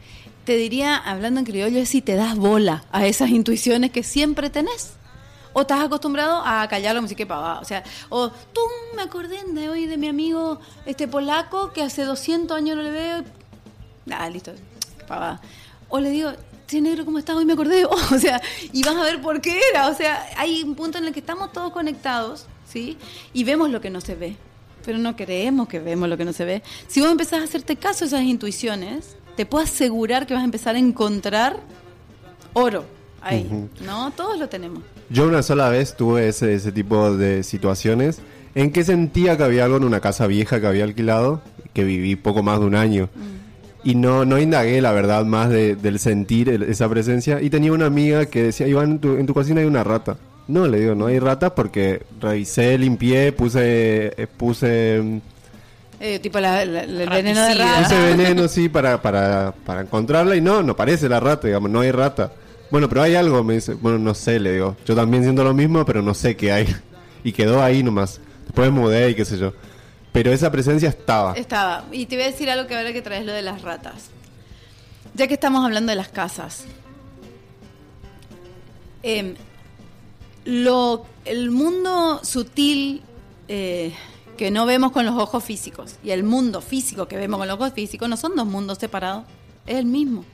te 0.44 0.56
diría, 0.56 0.96
hablando 0.96 1.40
en 1.40 1.46
criollo, 1.46 1.80
es 1.80 1.88
si 1.88 2.02
te 2.02 2.14
das 2.14 2.36
bola 2.36 2.84
a 2.92 3.04
esas 3.08 3.30
intuiciones 3.30 3.90
que 3.90 4.04
siempre 4.04 4.48
tenés. 4.48 4.92
O 5.52 5.62
estás 5.62 5.80
acostumbrado 5.80 6.40
a 6.46 6.68
callar 6.68 6.94
la 6.94 7.00
música 7.00 7.26
pavada. 7.26 7.58
O 7.58 7.64
sea, 7.64 7.82
o 8.10 8.30
tú 8.30 8.60
me 8.94 9.02
acordé 9.02 9.40
de 9.44 9.68
hoy 9.68 9.86
de 9.86 9.96
mi 9.96 10.06
amigo 10.06 10.60
este 10.86 11.08
polaco 11.08 11.72
que 11.72 11.82
hace 11.82 12.04
200 12.04 12.56
años 12.56 12.76
no 12.76 12.84
le 12.84 12.92
veo. 12.92 13.24
Ah, 14.12 14.30
listo, 14.30 14.52
pavada. 15.08 15.40
O 15.88 15.98
le 15.98 16.10
digo, 16.10 16.30
che 16.68 16.80
negro, 16.80 17.04
¿cómo 17.04 17.18
estás? 17.18 17.34
Hoy 17.34 17.44
me 17.44 17.54
acordé. 17.54 17.84
O 18.12 18.18
sea, 18.20 18.40
y 18.72 18.84
vas 18.84 18.94
a 18.94 19.02
ver 19.02 19.20
por 19.20 19.40
qué 19.40 19.58
era. 19.72 19.88
O 19.88 19.94
sea, 19.96 20.28
hay 20.36 20.62
un 20.62 20.76
punto 20.76 20.98
en 20.98 21.06
el 21.06 21.12
que 21.12 21.18
estamos 21.18 21.52
todos 21.52 21.72
conectados, 21.72 22.46
¿sí? 22.68 22.96
Y 23.32 23.42
vemos 23.42 23.68
lo 23.68 23.80
que 23.80 23.90
no 23.90 24.00
se 24.00 24.14
ve. 24.14 24.36
Pero 24.84 24.98
no 24.98 25.14
creemos 25.16 25.68
que 25.68 25.78
vemos 25.78 26.08
lo 26.08 26.16
que 26.16 26.24
no 26.24 26.32
se 26.32 26.44
ve. 26.44 26.62
Si 26.88 27.00
vos 27.00 27.10
empezás 27.10 27.40
a 27.40 27.44
hacerte 27.44 27.76
caso 27.76 28.04
a 28.04 28.08
esas 28.08 28.22
intuiciones, 28.22 29.16
te 29.36 29.46
puedo 29.46 29.64
asegurar 29.64 30.26
que 30.26 30.34
vas 30.34 30.42
a 30.42 30.44
empezar 30.44 30.74
a 30.74 30.78
encontrar 30.78 31.56
oro 32.52 32.84
ahí. 33.22 33.48
¿No? 33.84 34.10
Todos 34.12 34.38
lo 34.38 34.48
tenemos. 34.48 34.82
Yo 35.08 35.26
una 35.26 35.42
sola 35.42 35.68
vez 35.68 35.96
tuve 35.96 36.28
ese, 36.28 36.54
ese 36.54 36.72
tipo 36.72 37.14
de 37.16 37.42
situaciones 37.42 38.20
en 38.54 38.70
que 38.72 38.84
sentía 38.84 39.36
que 39.36 39.42
había 39.44 39.64
algo 39.64 39.76
en 39.76 39.84
una 39.84 40.00
casa 40.00 40.26
vieja 40.26 40.60
que 40.60 40.66
había 40.66 40.84
alquilado, 40.84 41.42
que 41.72 41.84
viví 41.84 42.16
poco 42.16 42.42
más 42.42 42.58
de 42.60 42.66
un 42.66 42.74
año. 42.74 43.08
Y 43.82 43.94
no, 43.94 44.24
no 44.24 44.38
indagué, 44.38 44.80
la 44.82 44.92
verdad, 44.92 45.24
más 45.24 45.48
de- 45.48 45.74
del 45.76 45.98
sentir 45.98 46.48
el- 46.50 46.64
esa 46.64 46.88
presencia. 46.88 47.40
Y 47.40 47.48
tenía 47.48 47.72
una 47.72 47.86
amiga 47.86 48.26
que 48.26 48.42
decía, 48.42 48.66
Iván, 48.68 48.90
en 48.92 48.98
tu, 48.98 49.16
en 49.16 49.26
tu 49.26 49.32
cocina 49.34 49.60
hay 49.62 49.66
una 49.66 49.82
rata. 49.84 50.16
No, 50.50 50.66
le 50.66 50.80
digo, 50.80 50.94
no 50.94 51.06
hay 51.06 51.18
rata 51.18 51.54
porque 51.54 52.02
revisé, 52.20 52.76
limpié, 52.78 53.32
puse, 53.32 54.12
eh, 54.20 54.26
puse, 54.26 55.00
mm, 55.02 55.18
Eh, 56.00 56.18
tipo 56.18 56.40
la- 56.40 56.64
la- 56.64 56.82
el 56.84 57.08
veneno 57.08 57.42
de 57.44 57.54
rata. 57.54 57.82
puse 57.82 57.98
veneno, 58.00 58.48
sí, 58.48 58.68
para, 58.68 59.00
para, 59.00 59.52
para 59.64 59.82
encontrarla. 59.82 60.34
Y 60.36 60.40
no, 60.40 60.62
no 60.62 60.74
parece 60.74 61.08
la 61.08 61.20
rata, 61.20 61.46
digamos, 61.46 61.70
no 61.70 61.80
hay 61.80 61.92
rata. 61.92 62.32
Bueno, 62.70 62.88
pero 62.88 63.02
hay 63.02 63.14
algo, 63.16 63.42
me 63.44 63.54
dice. 63.54 63.74
Bueno, 63.74 63.98
no 63.98 64.14
sé, 64.14 64.40
le 64.40 64.52
digo. 64.54 64.76
Yo 64.86 64.94
también 64.94 65.22
siento 65.24 65.44
lo 65.44 65.52
mismo, 65.54 65.84
pero 65.84 66.02
no 66.02 66.14
sé 66.14 66.36
qué 66.36 66.52
hay. 66.52 66.66
Y 67.22 67.32
quedó 67.32 67.62
ahí 67.62 67.82
nomás. 67.82 68.18
Después 68.46 68.70
mudé 68.70 69.10
y 69.10 69.14
qué 69.14 69.24
sé 69.26 69.36
yo. 69.36 69.52
Pero 70.10 70.32
esa 70.32 70.50
presencia 70.50 70.88
estaba. 70.88 71.34
Estaba. 71.34 71.84
Y 71.92 72.06
te 72.06 72.16
voy 72.16 72.24
a 72.24 72.28
decir 72.28 72.48
algo 72.50 72.66
que 72.66 72.74
ahora 72.74 72.92
que 72.94 73.02
traes 73.02 73.26
lo 73.26 73.32
de 73.32 73.42
las 73.42 73.60
ratas. 73.62 74.08
Ya 75.14 75.26
que 75.28 75.34
estamos 75.34 75.62
hablando 75.64 75.90
de 75.90 75.96
las 75.96 76.08
casas. 76.08 76.64
Em, 79.02 79.34
lo, 80.50 81.06
el 81.24 81.50
mundo 81.50 82.20
sutil 82.24 83.02
eh, 83.48 83.94
que 84.36 84.50
no 84.50 84.66
vemos 84.66 84.90
con 84.90 85.06
los 85.06 85.16
ojos 85.16 85.44
físicos 85.44 85.96
y 86.02 86.10
el 86.10 86.24
mundo 86.24 86.60
físico 86.60 87.06
que 87.06 87.16
vemos 87.16 87.38
con 87.38 87.46
los 87.46 87.56
ojos 87.56 87.72
físicos 87.72 88.08
no 88.08 88.16
son 88.16 88.34
dos 88.34 88.46
mundos 88.46 88.78
separados, 88.78 89.24
es 89.66 89.76
el 89.76 89.86
mismo. 89.86 90.24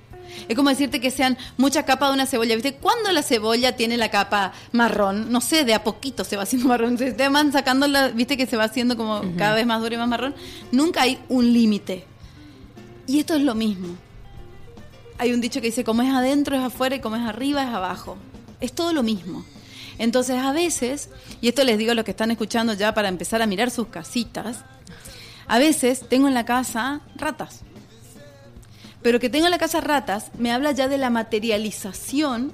Es 0.49 0.57
como 0.57 0.71
decirte 0.71 1.01
que 1.01 1.11
sean 1.11 1.37
muchas 1.57 1.85
capas 1.85 2.09
de 2.09 2.15
una 2.15 2.27
cebolla. 2.27 2.55
¿Viste? 2.57 2.75
Cuando 2.75 3.13
la 3.13 3.23
cebolla 3.23 3.77
tiene 3.77 3.97
la 3.97 4.11
capa 4.11 4.53
marrón, 4.73 5.31
no 5.31 5.41
sé, 5.41 5.65
de 5.65 5.75
a 5.75 5.85
poquito 5.85 6.25
se 6.25 6.37
va 6.37 6.43
haciendo 6.43 6.69
marrón. 6.71 6.99
Se 6.99 7.13
te 7.13 7.29
van 7.29 7.53
sacando, 7.53 7.87
la, 7.87 8.09
¿viste? 8.09 8.37
Que 8.37 8.47
se 8.47 8.57
va 8.57 8.65
haciendo 8.65 8.97
como 8.97 9.23
cada 9.37 9.55
vez 9.55 9.67
más 9.67 9.81
duro 9.81 9.95
y 9.95 9.99
más 9.99 10.09
marrón. 10.09 10.35
Nunca 10.73 11.03
hay 11.03 11.19
un 11.29 11.53
límite. 11.53 12.05
Y 13.07 13.21
esto 13.21 13.35
es 13.35 13.43
lo 13.43 13.55
mismo. 13.55 13.89
Hay 15.19 15.33
un 15.33 15.41
dicho 15.41 15.61
que 15.61 15.69
dice, 15.69 15.85
como 15.85 16.03
es 16.03 16.13
adentro 16.13 16.57
es 16.57 16.63
afuera 16.63 16.97
y 16.97 17.01
como 17.01 17.17
es 17.17 17.23
arriba 17.23 17.63
es 17.63 17.69
abajo. 17.69 18.17
Es 18.61 18.73
todo 18.73 18.93
lo 18.93 19.03
mismo. 19.03 19.45
Entonces 19.99 20.37
a 20.37 20.53
veces, 20.53 21.09
y 21.41 21.49
esto 21.49 21.65
les 21.65 21.79
digo 21.79 21.93
a 21.93 21.95
los 21.95 22.05
que 22.05 22.11
están 22.11 22.31
escuchando 22.31 22.73
ya 22.75 22.93
para 22.95 23.09
empezar 23.09 23.41
a 23.43 23.47
mirar 23.47 23.71
sus 23.71 23.89
casitas, 23.89 24.59
a 25.47 25.59
veces 25.59 26.09
tengo 26.09 26.29
en 26.29 26.35
la 26.35 26.45
casa 26.45 27.01
ratas. 27.15 27.61
Pero 29.03 29.21
que 29.21 29.29
tengo 29.31 29.47
en 29.47 29.53
la 29.53 29.59
casa 29.59 29.81
ratas 29.81 30.31
me 30.39 30.53
habla 30.53 30.73
ya 30.73 30.89
de 30.89 30.99
la 30.99 31.11
materialización 31.11 32.53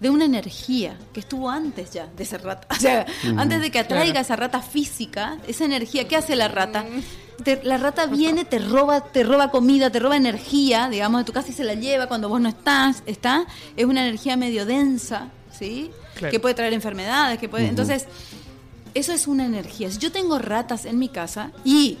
de 0.00 0.10
una 0.10 0.26
energía 0.26 0.98
que 1.14 1.20
estuvo 1.20 1.48
antes 1.48 1.90
ya 1.92 2.06
de 2.06 2.24
ser 2.26 2.42
rata. 2.42 2.66
O 2.76 2.78
sea, 2.78 3.06
antes 3.38 3.60
de 3.62 3.70
que 3.70 3.78
atraiga 3.78 4.12
Claro. 4.12 4.20
esa 4.20 4.36
rata 4.36 4.60
física, 4.60 5.38
esa 5.48 5.64
energía, 5.64 6.06
¿qué 6.06 6.16
hace 6.16 6.36
la 6.36 6.48
rata? 6.48 6.84
Te- 7.42 7.62
la 7.64 7.78
rata 7.78 8.06
viene, 8.06 8.44
te 8.44 8.58
roba, 8.58 9.00
te 9.04 9.22
roba 9.22 9.50
comida, 9.50 9.90
te 9.90 9.98
roba 9.98 10.16
energía, 10.16 10.88
digamos, 10.90 11.22
de 11.22 11.24
tu 11.24 11.32
casa 11.32 11.48
y 11.48 11.52
se 11.52 11.64
la 11.64 11.74
lleva 11.74 12.06
cuando 12.08 12.28
vos 12.28 12.40
no 12.40 12.48
estás, 12.50 13.02
está, 13.06 13.46
es 13.76 13.86
una 13.86 14.02
energía 14.06 14.36
medio 14.36 14.66
densa, 14.66 15.28
¿sí? 15.58 15.90
Claro. 16.16 16.30
Que 16.32 16.40
puede 16.40 16.54
traer 16.54 16.72
enfermedades, 16.72 17.38
que 17.38 17.48
puede, 17.48 17.68
entonces 17.68 18.06
eso 18.94 19.12
es 19.12 19.26
una 19.26 19.44
energía. 19.44 19.90
Si 19.90 19.98
yo 19.98 20.10
tengo 20.10 20.38
ratas 20.38 20.84
en 20.86 20.98
mi 20.98 21.08
casa 21.08 21.52
y 21.64 21.98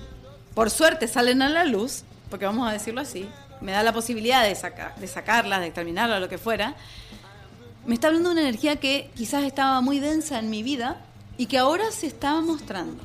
por 0.54 0.70
suerte 0.70 1.06
salen 1.06 1.42
a 1.42 1.48
la 1.50 1.64
luz, 1.66 2.02
porque 2.30 2.46
vamos 2.46 2.68
a 2.68 2.72
decirlo 2.72 3.02
así, 3.02 3.28
me 3.60 3.72
da 3.72 3.82
la 3.82 3.92
posibilidad 3.92 4.42
de, 4.42 4.54
saca- 4.54 4.94
de 4.98 5.06
sacarlas, 5.06 5.60
de 5.60 5.66
exterminarlas, 5.66 6.20
lo 6.20 6.28
que 6.30 6.38
fuera, 6.38 6.74
me 7.84 7.94
está 7.94 8.06
hablando 8.08 8.30
de 8.30 8.32
una 8.34 8.42
energía 8.48 8.76
que 8.76 9.10
quizás 9.14 9.44
estaba 9.44 9.80
muy 9.82 10.00
densa 10.00 10.38
en 10.38 10.48
mi 10.50 10.62
vida 10.62 10.96
y 11.38 11.46
que 11.46 11.58
ahora 11.58 11.84
se 11.92 12.06
está 12.06 12.40
mostrando. 12.40 13.02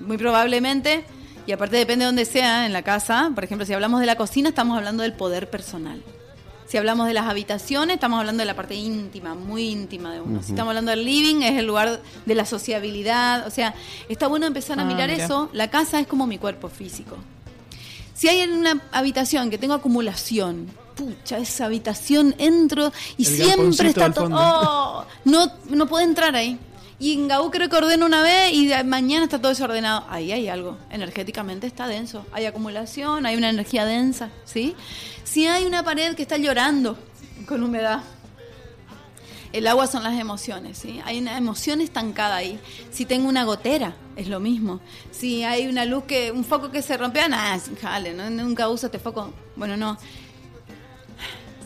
Muy 0.00 0.16
probablemente, 0.16 1.04
y 1.46 1.52
aparte 1.52 1.76
depende 1.76 2.04
de 2.04 2.06
dónde 2.06 2.24
sea 2.24 2.66
en 2.66 2.72
la 2.72 2.82
casa, 2.82 3.30
por 3.34 3.42
ejemplo, 3.44 3.66
si 3.66 3.72
hablamos 3.72 4.00
de 4.00 4.06
la 4.06 4.16
cocina, 4.16 4.48
estamos 4.50 4.76
hablando 4.78 5.02
del 5.02 5.12
poder 5.12 5.50
personal. 5.50 6.02
Si 6.72 6.78
hablamos 6.78 7.06
de 7.06 7.12
las 7.12 7.26
habitaciones, 7.26 7.96
estamos 7.96 8.18
hablando 8.18 8.40
de 8.40 8.46
la 8.46 8.56
parte 8.56 8.74
íntima, 8.74 9.34
muy 9.34 9.68
íntima 9.68 10.10
de 10.10 10.22
uno. 10.22 10.42
Si 10.42 10.52
estamos 10.52 10.70
hablando 10.70 10.90
del 10.90 11.04
living, 11.04 11.42
es 11.42 11.58
el 11.58 11.66
lugar 11.66 12.00
de 12.24 12.34
la 12.34 12.46
sociabilidad. 12.46 13.46
O 13.46 13.50
sea, 13.50 13.74
está 14.08 14.26
bueno 14.26 14.46
empezar 14.46 14.78
a 14.78 14.82
Ah, 14.82 14.86
mirar 14.86 15.10
mira. 15.10 15.22
eso. 15.22 15.50
La 15.52 15.68
casa 15.68 16.00
es 16.00 16.06
como 16.06 16.26
mi 16.26 16.38
cuerpo 16.38 16.70
físico. 16.70 17.18
Si 18.14 18.26
hay 18.26 18.40
en 18.40 18.52
una 18.54 18.80
habitación 18.90 19.50
que 19.50 19.58
tengo 19.58 19.74
acumulación, 19.74 20.66
pucha, 20.96 21.36
esa 21.36 21.66
habitación 21.66 22.34
entro 22.38 22.90
y 23.18 23.26
El 23.26 23.36
siempre 23.36 23.88
está 23.90 24.10
todo. 24.10 24.30
Oh, 24.32 25.04
no, 25.26 25.52
no 25.68 25.86
puedo 25.86 26.02
entrar 26.06 26.34
ahí. 26.34 26.58
Y 27.02 27.14
en 27.14 27.26
Gaú 27.26 27.50
creo 27.50 27.68
que 27.68 27.74
ordeno 27.74 28.06
una 28.06 28.22
vez 28.22 28.52
y 28.52 28.70
mañana 28.84 29.24
está 29.24 29.40
todo 29.40 29.48
desordenado. 29.48 30.04
Ahí 30.08 30.30
hay 30.30 30.46
algo. 30.46 30.78
Energéticamente 30.88 31.66
está 31.66 31.88
denso. 31.88 32.24
Hay 32.30 32.46
acumulación, 32.46 33.26
hay 33.26 33.34
una 33.34 33.50
energía 33.50 33.84
densa, 33.84 34.30
¿sí? 34.44 34.76
Si 35.24 35.48
hay 35.48 35.64
una 35.64 35.82
pared 35.82 36.14
que 36.14 36.22
está 36.22 36.36
llorando 36.36 36.96
con 37.48 37.60
humedad, 37.64 38.04
El 39.52 39.66
agua 39.66 39.88
son 39.88 40.04
las 40.04 40.18
emociones, 40.18 40.78
¿sí? 40.78 41.00
Hay 41.04 41.18
una 41.18 41.36
emoción 41.36 41.80
estancada 41.80 42.36
ahí. 42.36 42.60
Si 42.92 43.04
tengo 43.04 43.28
una 43.28 43.42
gotera, 43.42 43.96
es 44.14 44.28
lo 44.28 44.38
mismo. 44.38 44.80
Si 45.10 45.42
hay 45.42 45.66
una 45.66 45.84
luz 45.84 46.04
que, 46.04 46.30
un 46.30 46.44
foco 46.44 46.70
que 46.70 46.82
se 46.82 46.96
rompe, 46.96 47.28
nada, 47.28 47.60
jale, 47.80 48.14
¿no? 48.14 48.30
nunca 48.30 48.68
uso 48.68 48.86
este 48.86 49.00
foco. 49.00 49.34
Bueno, 49.56 49.76
no. 49.76 49.98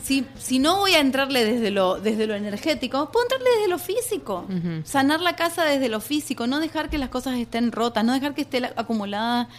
Si, 0.07 0.25
si 0.39 0.59
no 0.59 0.77
voy 0.77 0.93
a 0.93 0.99
entrarle 0.99 1.43
desde 1.43 1.69
lo, 1.69 1.99
desde 1.99 2.27
lo 2.27 2.35
energético, 2.35 3.11
puedo 3.11 3.25
entrarle 3.25 3.49
desde 3.57 3.67
lo 3.67 3.77
físico. 3.77 4.45
Sanar 4.85 5.19
la 5.19 5.35
casa 5.35 5.65
desde 5.65 5.89
lo 5.89 5.99
físico, 5.99 6.47
no 6.47 6.59
dejar 6.59 6.89
que 6.89 6.97
las 6.97 7.09
cosas 7.09 7.35
estén 7.37 7.71
rotas, 7.73 8.05
no 8.05 8.13
dejar 8.13 8.33
que 8.33 8.41
esté 8.41 8.61
la- 8.61 8.71
acumulada 8.77 9.49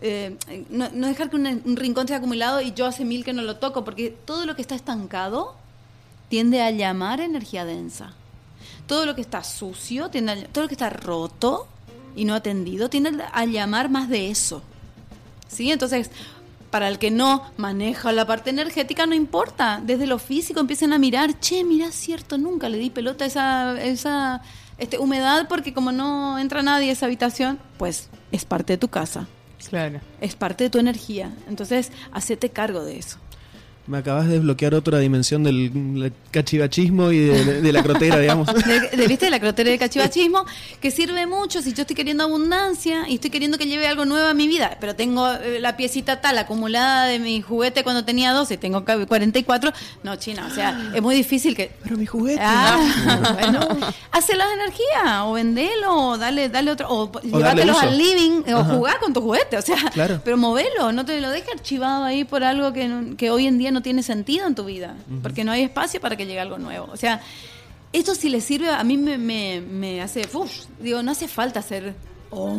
eh, 0.00 0.36
no, 0.70 0.88
no 0.92 1.08
dejar 1.08 1.28
que 1.30 1.34
un, 1.36 1.44
un 1.64 1.76
rincón 1.76 2.04
esté 2.04 2.14
acumulado 2.14 2.60
y 2.60 2.72
yo 2.72 2.86
hace 2.86 3.04
mil 3.04 3.24
que 3.24 3.32
no 3.32 3.42
lo 3.42 3.56
toco, 3.56 3.82
porque 3.84 4.16
todo 4.24 4.46
lo 4.46 4.54
que 4.54 4.62
está 4.62 4.76
estancado 4.76 5.56
tiende 6.28 6.62
a 6.62 6.70
llamar 6.70 7.20
energía 7.20 7.64
densa. 7.64 8.12
Todo 8.86 9.04
lo 9.04 9.16
que 9.16 9.20
está 9.22 9.42
sucio, 9.42 10.08
tiende 10.10 10.30
a- 10.32 10.46
todo 10.46 10.62
lo 10.62 10.68
que 10.68 10.74
está 10.74 10.90
roto 10.90 11.66
y 12.14 12.24
no 12.24 12.34
atendido, 12.34 12.88
tiende 12.88 13.10
a 13.32 13.44
llamar 13.46 13.88
más 13.90 14.08
de 14.08 14.30
eso. 14.30 14.62
¿Sí? 15.48 15.72
Entonces, 15.72 16.10
para 16.70 16.88
el 16.88 16.98
que 16.98 17.10
no 17.10 17.42
maneja 17.56 18.12
la 18.12 18.26
parte 18.26 18.50
energética, 18.50 19.06
no 19.06 19.14
importa. 19.14 19.80
Desde 19.82 20.06
lo 20.06 20.18
físico 20.18 20.60
empiecen 20.60 20.92
a 20.92 20.98
mirar, 20.98 21.38
che, 21.40 21.64
mira, 21.64 21.86
es 21.86 21.94
cierto, 21.94 22.38
nunca 22.38 22.68
le 22.68 22.78
di 22.78 22.90
pelota 22.90 23.24
a 23.24 23.28
esa, 23.28 23.82
esa 23.82 24.42
este, 24.78 24.98
humedad 24.98 25.48
porque 25.48 25.72
como 25.74 25.92
no 25.92 26.38
entra 26.38 26.62
nadie 26.62 26.90
a 26.90 26.92
esa 26.92 27.06
habitación, 27.06 27.58
pues 27.78 28.10
es 28.32 28.44
parte 28.44 28.74
de 28.74 28.78
tu 28.78 28.88
casa 28.88 29.26
Claro. 29.68 30.00
es 30.20 30.36
parte 30.36 30.64
de 30.64 30.70
tu 30.70 30.78
energía. 30.78 31.32
Entonces, 31.48 31.90
hacete 32.12 32.50
cargo 32.50 32.84
de 32.84 32.98
eso. 32.98 33.18
Me 33.88 33.98
acabas 33.98 34.26
de 34.26 34.34
desbloquear 34.34 34.74
otra 34.74 34.98
dimensión 34.98 35.42
del 35.44 36.12
cachivachismo 36.30 37.10
y 37.10 37.20
de, 37.20 37.44
de- 37.44 37.62
de 37.62 37.72
la 37.72 37.82
crotera, 37.82 38.18
digamos. 38.18 38.46
De, 38.66 38.80
de- 38.96 39.06
¿Viste? 39.06 39.24
De 39.24 39.30
la 39.30 39.40
crotera 39.40 39.70
del 39.70 39.78
cachivachismo, 39.78 40.44
que 40.80 40.90
sirve 40.90 41.26
mucho 41.26 41.62
si 41.62 41.72
yo 41.72 41.82
estoy 41.82 41.96
queriendo 41.96 42.22
abundancia 42.24 43.08
y 43.08 43.14
estoy 43.14 43.30
queriendo 43.30 43.56
que 43.56 43.66
lleve 43.66 43.86
algo 43.88 44.04
nuevo 44.04 44.28
a 44.28 44.34
mi 44.34 44.46
vida, 44.46 44.76
pero 44.78 44.94
tengo 44.94 45.26
eh, 45.32 45.58
la 45.60 45.76
piecita 45.78 46.20
tal 46.20 46.36
acumulada 46.36 47.06
de 47.06 47.18
mi 47.18 47.40
juguete 47.40 47.82
cuando 47.82 48.04
tenía 48.04 48.32
12 48.32 48.58
tengo 48.58 48.84
ca- 48.84 49.06
44. 49.06 49.72
No, 50.02 50.16
China, 50.16 50.46
o 50.50 50.54
sea, 50.54 50.90
es 50.94 51.00
muy 51.00 51.14
difícil 51.16 51.56
que. 51.56 51.70
Pero 51.82 51.96
mi 51.96 52.04
juguete. 52.04 52.40
Ah, 52.42 52.78
bueno, 53.40 53.60
hacelo 54.12 54.46
de 54.48 54.52
energía, 54.54 55.24
o 55.24 55.32
vendelo, 55.32 55.94
o 56.10 56.18
dale, 56.18 56.50
dale 56.50 56.70
otro, 56.72 56.88
o, 56.90 57.06
darle 57.06 57.30
llévatelos 57.64 57.82
al 57.82 57.96
living, 57.96 58.42
o 58.52 58.58
Ajá. 58.58 58.74
jugar 58.74 58.98
con 59.00 59.14
tu 59.14 59.22
juguete, 59.22 59.56
o 59.56 59.62
sea, 59.62 59.78
Claro. 59.94 60.20
pero 60.22 60.36
movelo, 60.36 60.92
no 60.92 61.06
te 61.06 61.18
lo 61.22 61.30
dejes 61.30 61.54
archivado 61.54 62.04
ahí 62.04 62.24
por 62.24 62.44
algo 62.44 62.72
que, 62.74 62.86
no- 62.86 63.16
que 63.16 63.30
hoy 63.30 63.46
en 63.46 63.56
día 63.56 63.70
no 63.70 63.77
tiene 63.82 64.02
sentido 64.02 64.46
en 64.46 64.54
tu 64.54 64.64
vida, 64.64 64.96
porque 65.22 65.44
no 65.44 65.52
hay 65.52 65.62
espacio 65.62 66.00
para 66.00 66.16
que 66.16 66.26
llegue 66.26 66.40
algo 66.40 66.58
nuevo. 66.58 66.88
O 66.92 66.96
sea, 66.96 67.20
esto 67.92 68.14
si 68.14 68.28
le 68.28 68.40
sirve, 68.40 68.70
a 68.70 68.84
mí 68.84 68.96
me, 68.96 69.18
me, 69.18 69.60
me 69.60 70.02
hace, 70.02 70.28
uf, 70.32 70.66
digo, 70.80 71.02
no 71.02 71.12
hace 71.12 71.28
falta 71.28 71.62
ser 71.62 71.94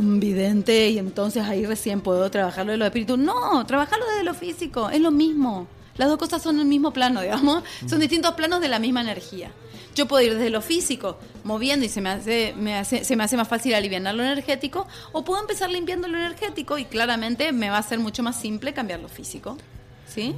vidente 0.02 0.90
y 0.90 0.98
entonces 0.98 1.44
ahí 1.44 1.66
recién 1.66 2.02
puedo 2.02 2.30
trabajarlo 2.32 2.72
de 2.72 2.78
lo 2.78 2.86
espíritu. 2.86 3.18
No, 3.18 3.66
trabajarlo 3.66 4.06
desde 4.08 4.24
lo 4.24 4.34
físico, 4.34 4.90
es 4.90 5.02
lo 5.02 5.12
mismo. 5.12 5.68
Las 5.98 6.08
dos 6.08 6.18
cosas 6.18 6.42
son 6.42 6.60
el 6.60 6.66
mismo 6.66 6.92
plano, 6.92 7.22
digamos, 7.22 7.64
son 7.88 8.00
distintos 8.00 8.34
planos 8.34 8.62
de 8.62 8.70
la 8.70 8.80
misma 8.80 9.02
energía. 9.02 9.52
Yo 9.96 10.08
puedo 10.08 10.26
ir 10.26 10.34
desde 10.34 10.50
lo 10.50 10.62
físico, 10.62 11.18
moviendo 11.44 11.86
y 11.86 11.90
se 11.90 12.00
me 12.00 12.10
hace, 12.10 12.54
me 12.58 12.76
hace, 12.78 13.04
se 13.04 13.16
me 13.18 13.24
hace 13.24 13.36
más 13.36 13.50
fácil 13.50 13.74
aliviar 13.74 14.02
lo 14.02 14.24
energético, 14.24 14.88
o 15.12 15.26
puedo 15.26 15.42
empezar 15.42 15.70
limpiando 15.70 16.08
lo 16.08 16.18
energético 16.18 16.78
y 16.78 16.86
claramente 16.86 17.52
me 17.52 17.70
va 17.70 17.80
a 17.80 17.84
ser 17.84 18.00
mucho 18.00 18.24
más 18.24 18.40
simple 18.40 18.74
cambiar 18.74 19.02
lo 19.02 19.10
físico. 19.10 19.58
¿Sí? 20.08 20.36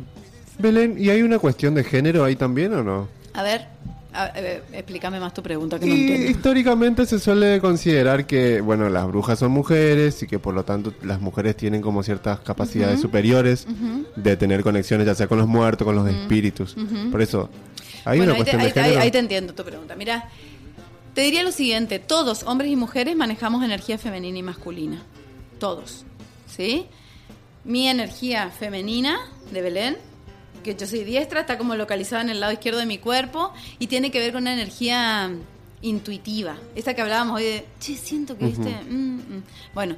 Belén, 0.59 0.95
¿y 0.99 1.09
hay 1.09 1.21
una 1.21 1.39
cuestión 1.39 1.73
de 1.75 1.83
género 1.83 2.23
ahí 2.23 2.35
también 2.35 2.73
o 2.73 2.83
no? 2.83 3.07
A 3.33 3.43
ver, 3.43 3.65
a- 4.13 4.25
a 4.25 4.41
ver, 4.41 4.63
explícame 4.73 5.19
más 5.19 5.33
tu 5.33 5.41
pregunta 5.41 5.79
que 5.79 5.85
no 5.85 5.93
entiendo. 5.93 6.29
históricamente 6.29 7.05
se 7.05 7.17
suele 7.19 7.59
considerar 7.61 8.25
que, 8.25 8.59
bueno, 8.61 8.89
las 8.89 9.07
brujas 9.07 9.39
son 9.39 9.51
mujeres 9.51 10.21
y 10.23 10.27
que 10.27 10.37
por 10.37 10.53
lo 10.53 10.63
tanto 10.65 10.93
las 11.03 11.21
mujeres 11.21 11.55
tienen 11.55 11.81
como 11.81 12.03
ciertas 12.03 12.39
capacidades 12.41 12.99
superiores 12.99 13.65
de 14.15 14.37
tener 14.37 14.63
conexiones 14.63 15.07
ya 15.07 15.15
sea 15.15 15.27
con 15.27 15.37
los 15.37 15.47
muertos, 15.47 15.85
con 15.85 15.95
los 15.95 16.07
espíritus. 16.09 16.75
Por 17.11 17.21
eso, 17.21 17.49
hay 18.05 18.19
Bueno, 18.19 18.33
una 18.33 18.39
ahí 18.39 18.45
te, 18.45 18.51
cuestión 18.51 18.61
ahí- 18.61 18.67
de 18.67 18.73
género. 18.73 18.99
ahí- 18.99 19.05
ahí 19.05 19.11
te 19.11 19.19
entiendo 19.19 19.53
tu 19.53 19.63
pregunta. 19.63 19.95
Mira, 19.95 20.29
te 21.13 21.21
diría 21.21 21.43
lo 21.43 21.51
siguiente: 21.53 21.99
todos, 21.99 22.43
hombres 22.43 22.69
y 22.69 22.75
mujeres, 22.75 23.15
manejamos 23.15 23.63
energía 23.63 23.97
femenina 23.97 24.37
y 24.39 24.43
masculina. 24.43 25.01
Todos. 25.59 26.03
¿Sí? 26.47 26.85
Mi 27.63 27.87
energía 27.87 28.49
femenina 28.49 29.19
de 29.53 29.61
Belén, 29.61 29.97
que 30.61 30.75
yo 30.75 30.87
soy 30.87 31.03
diestra, 31.03 31.41
está 31.41 31.57
como 31.57 31.75
localizada 31.75 32.21
en 32.21 32.29
el 32.29 32.39
lado 32.39 32.53
izquierdo 32.53 32.79
de 32.79 32.85
mi 32.85 32.97
cuerpo 32.97 33.53
y 33.79 33.87
tiene 33.87 34.11
que 34.11 34.19
ver 34.19 34.33
con 34.33 34.43
una 34.43 34.53
energía 34.53 35.31
intuitiva. 35.81 36.57
Esa 36.75 36.93
que 36.93 37.01
hablábamos 37.01 37.37
hoy 37.37 37.43
de, 37.43 37.65
che, 37.79 37.95
siento 37.95 38.37
que 38.37 38.47
este. 38.47 38.69
mm, 38.69 39.15
mm". 39.15 39.43
Bueno, 39.73 39.97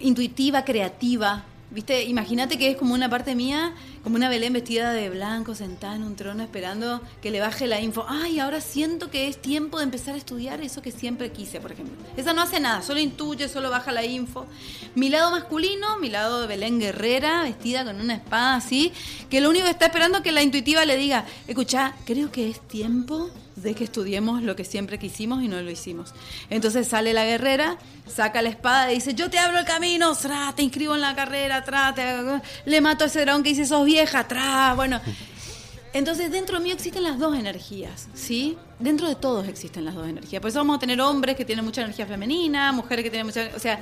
intuitiva, 0.00 0.64
creativa. 0.64 1.44
¿Viste? 1.70 2.04
Imagínate 2.04 2.56
que 2.56 2.70
es 2.70 2.76
como 2.78 2.94
una 2.94 3.10
parte 3.10 3.34
mía, 3.34 3.74
como 4.02 4.16
una 4.16 4.30
Belén 4.30 4.54
vestida 4.54 4.94
de 4.94 5.10
blanco, 5.10 5.54
sentada 5.54 5.96
en 5.96 6.02
un 6.02 6.16
trono 6.16 6.42
esperando 6.42 7.02
que 7.20 7.30
le 7.30 7.40
baje 7.40 7.66
la 7.66 7.78
info. 7.78 8.06
Ay, 8.08 8.38
ahora 8.38 8.62
siento 8.62 9.10
que 9.10 9.28
es 9.28 9.36
tiempo 9.42 9.76
de 9.76 9.84
empezar 9.84 10.14
a 10.14 10.16
estudiar 10.16 10.62
eso 10.62 10.80
que 10.80 10.90
siempre 10.90 11.30
quise, 11.30 11.60
por 11.60 11.72
ejemplo. 11.72 11.94
Esa 12.16 12.32
no 12.32 12.40
hace 12.40 12.58
nada, 12.58 12.80
solo 12.80 13.00
intuye, 13.00 13.48
solo 13.48 13.68
baja 13.68 13.92
la 13.92 14.02
info. 14.02 14.46
Mi 14.94 15.10
lado 15.10 15.30
masculino, 15.30 15.98
mi 15.98 16.08
lado 16.08 16.40
de 16.40 16.46
Belén 16.46 16.80
guerrera, 16.80 17.42
vestida 17.42 17.84
con 17.84 18.00
una 18.00 18.14
espada 18.14 18.54
así, 18.54 18.90
que 19.28 19.42
lo 19.42 19.50
único 19.50 19.66
que 19.66 19.72
está 19.72 19.86
esperando 19.86 20.18
es 20.18 20.24
que 20.24 20.32
la 20.32 20.42
intuitiva 20.42 20.86
le 20.86 20.96
diga, 20.96 21.26
escucha, 21.46 21.94
creo 22.06 22.32
que 22.32 22.48
es 22.48 22.60
tiempo 22.66 23.28
de 23.62 23.74
que 23.74 23.84
estudiemos 23.84 24.42
lo 24.42 24.56
que 24.56 24.64
siempre 24.64 24.98
quisimos 24.98 25.42
y 25.42 25.48
no 25.48 25.60
lo 25.60 25.70
hicimos. 25.70 26.14
Entonces 26.50 26.88
sale 26.88 27.12
la 27.12 27.24
guerrera, 27.24 27.78
saca 28.06 28.42
la 28.42 28.48
espada 28.48 28.90
y 28.92 28.96
dice, 28.96 29.14
yo 29.14 29.28
te 29.30 29.38
abro 29.38 29.58
el 29.58 29.64
camino, 29.64 30.14
tra, 30.14 30.52
te 30.56 30.62
inscribo 30.62 30.94
en 30.94 31.00
la 31.00 31.14
carrera, 31.14 31.64
tra, 31.64 31.94
te- 31.94 32.40
le 32.64 32.80
mato 32.80 33.04
a 33.04 33.06
ese 33.06 33.20
dragón 33.20 33.42
que 33.42 33.50
dice, 33.50 33.66
sos 33.66 33.84
vieja, 33.84 34.26
tra, 34.28 34.74
bueno. 34.74 35.00
Entonces 35.94 36.30
dentro 36.30 36.60
mío 36.60 36.74
existen 36.74 37.02
las 37.02 37.18
dos 37.18 37.36
energías, 37.36 38.08
¿sí? 38.14 38.56
Dentro 38.78 39.08
de 39.08 39.14
todos 39.14 39.48
existen 39.48 39.84
las 39.84 39.94
dos 39.94 40.06
energías. 40.06 40.40
Por 40.40 40.50
eso 40.50 40.58
vamos 40.58 40.76
a 40.76 40.78
tener 40.78 41.00
hombres 41.00 41.34
que 41.34 41.44
tienen 41.44 41.64
mucha 41.64 41.80
energía 41.80 42.06
femenina, 42.06 42.72
mujeres 42.72 43.02
que 43.02 43.10
tienen 43.10 43.26
mucha... 43.26 43.50
O 43.56 43.58
sea, 43.58 43.80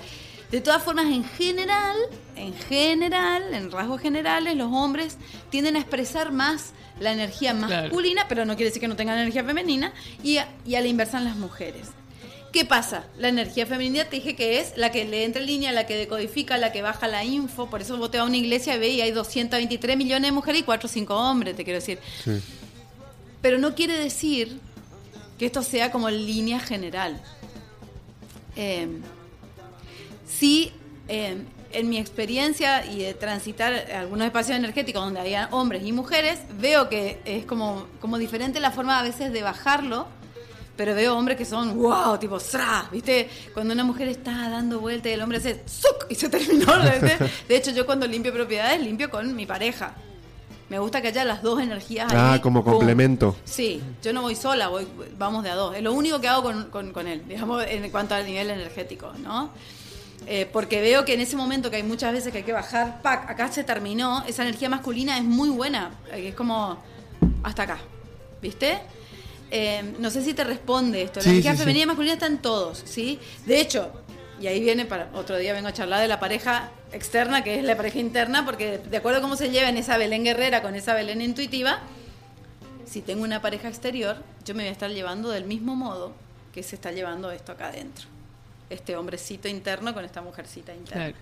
de 0.51 0.61
todas 0.61 0.83
formas, 0.83 1.07
en 1.07 1.25
general, 1.25 1.97
en 2.37 2.55
general, 2.55 3.53
en 3.53 3.71
rasgos 3.71 4.01
generales, 4.01 4.55
los 4.57 4.73
hombres 4.73 5.17
tienden 5.51 5.77
a 5.77 5.81
expresar 5.81 6.31
más 6.33 6.73
la 7.01 7.13
energía 7.13 7.53
Claro. 7.55 7.83
masculina, 7.89 8.27
pero 8.29 8.45
no 8.45 8.55
quiere 8.57 8.67
decir 8.71 8.81
que 8.81 8.89
no 8.89 8.97
tengan 8.97 9.19
energía 9.19 9.45
femenina, 9.45 9.93
y 10.23 10.39
a, 10.39 10.49
y 10.65 10.77
a 10.77 10.81
la 10.81 10.87
inversa 10.87 11.19
en 11.19 11.25
las 11.25 11.37
mujeres. 11.37 11.89
¿Qué 12.53 12.65
pasa? 12.65 13.05
La 13.19 13.29
energía 13.29 13.67
femenina 13.67 14.05
te 14.05 14.17
dije 14.17 14.35
que 14.35 14.61
es 14.61 14.73
la 14.79 14.91
que 14.91 15.05
le 15.05 15.25
entra 15.25 15.43
en 15.43 15.47
línea, 15.47 15.73
la 15.73 15.85
que 15.87 15.95
decodifica, 15.97 16.57
la 16.57 16.73
que 16.73 16.81
baja 16.81 17.07
la 17.07 17.23
info. 17.23 17.69
Por 17.69 17.83
eso 17.83 17.99
vos 17.99 18.11
te 18.11 18.17
vas 18.17 18.25
a 18.25 18.29
una 18.29 18.39
iglesia 18.39 18.77
y 18.77 18.79
ve 18.79 18.89
y 18.89 19.01
hay 19.03 19.11
223 19.11 19.95
millones 19.99 20.29
de 20.29 20.33
mujeres 20.33 20.63
y 20.63 20.65
4 20.65 20.87
o 20.87 20.91
5 20.91 21.15
hombres, 21.15 21.55
te 21.55 21.65
quiero 21.65 21.81
decir. 21.81 21.99
Sí. 22.25 22.41
Pero 23.43 23.59
no 23.59 23.75
quiere 23.75 23.99
decir 23.99 24.59
que 25.39 25.45
esto 25.45 25.63
sea 25.63 25.91
como 25.93 26.09
línea 26.09 26.59
general. 26.59 27.21
Eh, 28.57 28.89
sí, 30.27 30.73
eh, 31.09 31.37
en 31.73 31.89
mi 31.89 31.99
experiencia 31.99 32.87
y 32.87 33.01
de 33.03 33.15
transitar 33.15 33.73
algunos 33.93 34.27
espacios 34.27 34.57
energéticos 34.57 35.03
donde 35.03 35.21
había 35.21 35.49
hombres 35.51 35.83
y 35.85 35.93
mujeres, 35.93 36.39
veo 36.59 36.89
que 36.89 37.21
es 37.25 37.45
como, 37.45 37.87
como 38.01 38.19
diferente 38.19 38.61
la 38.61 38.71
forma 38.71 38.99
a 38.99 39.03
veces 39.03 39.33
de 39.33 39.43
bajarlo, 39.43 40.07
pero 40.77 40.95
veo 40.95 41.17
hombres 41.17 41.37
que 41.37 41.45
son 41.45 41.77
wow, 41.77 42.19
tipo 42.19 42.39
¡zra! 42.39 42.89
¿viste? 42.93 43.29
Cuando 43.53 43.75
una 43.75 43.85
mujer 43.85 44.09
está 44.09 44.49
dando 44.49 44.79
vuelta 44.81 45.09
y 45.09 45.13
el 45.13 45.23
hombre 45.23 45.39
hace 45.39 45.63
¡zuc! 45.69 46.07
y 46.09 46.15
se 46.15 46.29
terminó. 46.31 46.67
¿viste? 46.81 47.19
De 47.49 47.57
hecho, 47.57 47.71
yo 47.73 47.85
cuando 47.85 48.07
limpio 48.07 48.33
propiedades, 48.33 48.81
limpio 48.81 49.11
con 49.11 49.35
mi 49.35 49.45
pareja. 49.47 49.95
Me 50.69 50.79
gusta 50.81 51.01
que 51.01 51.09
haya 51.09 51.25
las 51.25 51.43
dos 51.43 51.61
energías 51.63 52.11
Ah, 52.13 52.35
ahí. 52.35 52.41
como 52.41 52.63
¡pum! 52.65 52.73
complemento. 52.75 53.37
Sí, 53.45 53.81
yo 54.03 54.13
no 54.13 54.23
voy 54.23 54.35
sola, 54.35 54.69
voy, 54.69 54.87
vamos 55.17 55.45
de 55.45 55.51
a 55.51 55.55
dos. 55.55 55.77
Es 55.77 55.83
lo 55.83 55.93
único 55.93 56.21
que 56.21 56.29
hago 56.29 56.43
con, 56.43 56.71
con- 56.71 56.93
con 56.93 57.07
él, 57.07 57.23
digamos, 57.29 57.65
en 57.69 57.89
cuanto 57.91 58.15
al 58.15 58.27
nivel 58.27 58.51
energético, 58.51 59.13
¿no? 59.23 59.51
Eh, 60.27 60.49
porque 60.53 60.81
veo 60.81 61.05
que 61.05 61.15
en 61.15 61.21
ese 61.21 61.37
momento 61.37 61.71
que 61.71 61.77
hay 61.77 61.83
muchas 61.83 62.13
veces 62.13 62.33
que 62.33 62.39
hay 62.39 62.45
que 62.45 62.53
bajar, 62.53 63.01
¡pac! 63.03 63.31
Acá 63.31 63.51
se 63.53 63.63
terminó, 63.65 64.25
esa 64.27 64.43
energía 64.43 64.69
masculina 64.69 65.19
es 65.19 65.25
muy 65.25 65.51
buena, 65.51 65.93
eh, 66.13 66.29
es 66.29 66.35
como 66.35 66.79
hasta 67.45 67.63
acá, 67.65 67.79
¿viste? 68.43 68.79
Eh, 69.53 69.95
no 70.01 70.11
sé 70.11 70.23
si 70.25 70.35
te 70.35 70.43
responde 70.43 71.03
esto. 71.03 71.21
La 71.21 71.25
Sí, 71.25 71.29
energía 71.31 71.53
sí, 71.53 71.59
sí. 71.59 71.63
femenina 71.63 71.85
y 71.85 71.87
masculina 71.87 72.15
están 72.15 72.39
todos, 72.43 72.83
¿sí? 72.85 73.21
De 73.45 73.61
hecho, 73.61 73.93
y 74.41 74.49
ahí 74.49 74.59
viene 74.61 74.85
para 74.85 75.11
otro 75.15 75.37
día 75.37 75.53
vengo 75.53 75.69
a 75.69 75.73
charlar 75.73 76.01
de 76.01 76.09
la 76.09 76.19
pareja 76.19 76.71
externa, 76.93 77.45
que 77.45 77.59
es 77.59 77.65
la 77.65 77.77
pareja 77.77 77.99
interna, 78.01 78.45
porque 78.45 78.79
de 78.79 78.97
acuerdo 78.97 79.19
a 79.21 79.23
cómo 79.23 79.37
se 79.37 79.51
lleva 79.51 79.69
en 79.69 79.77
esa 79.77 79.97
Belén 79.97 80.25
guerrera 80.25 80.61
con 80.63 80.75
esa 80.75 80.95
Belén 80.95 81.21
intuitiva, 81.21 81.79
si 82.85 83.01
tengo 83.01 83.23
una 83.23 83.41
pareja 83.41 83.69
exterior, 83.69 84.17
yo 84.45 84.55
me 84.55 84.65
voy 84.65 84.71
a 84.71 84.73
estar 84.73 84.91
llevando 84.91 85.31
del 85.31 85.45
mismo 85.45 85.77
modo 85.77 86.13
que 86.53 86.63
se 86.65 86.75
está 86.75 86.91
llevando 86.91 87.31
esto 87.31 87.53
acá 87.53 87.69
adentro. 87.69 88.07
Este 88.71 88.97
hombrecito 88.97 89.49
interno 89.49 89.95
con 89.95 90.05
esta 90.05 90.23
mujercita 90.23 90.75
interna. 90.75 91.05
Claro. 91.05 91.17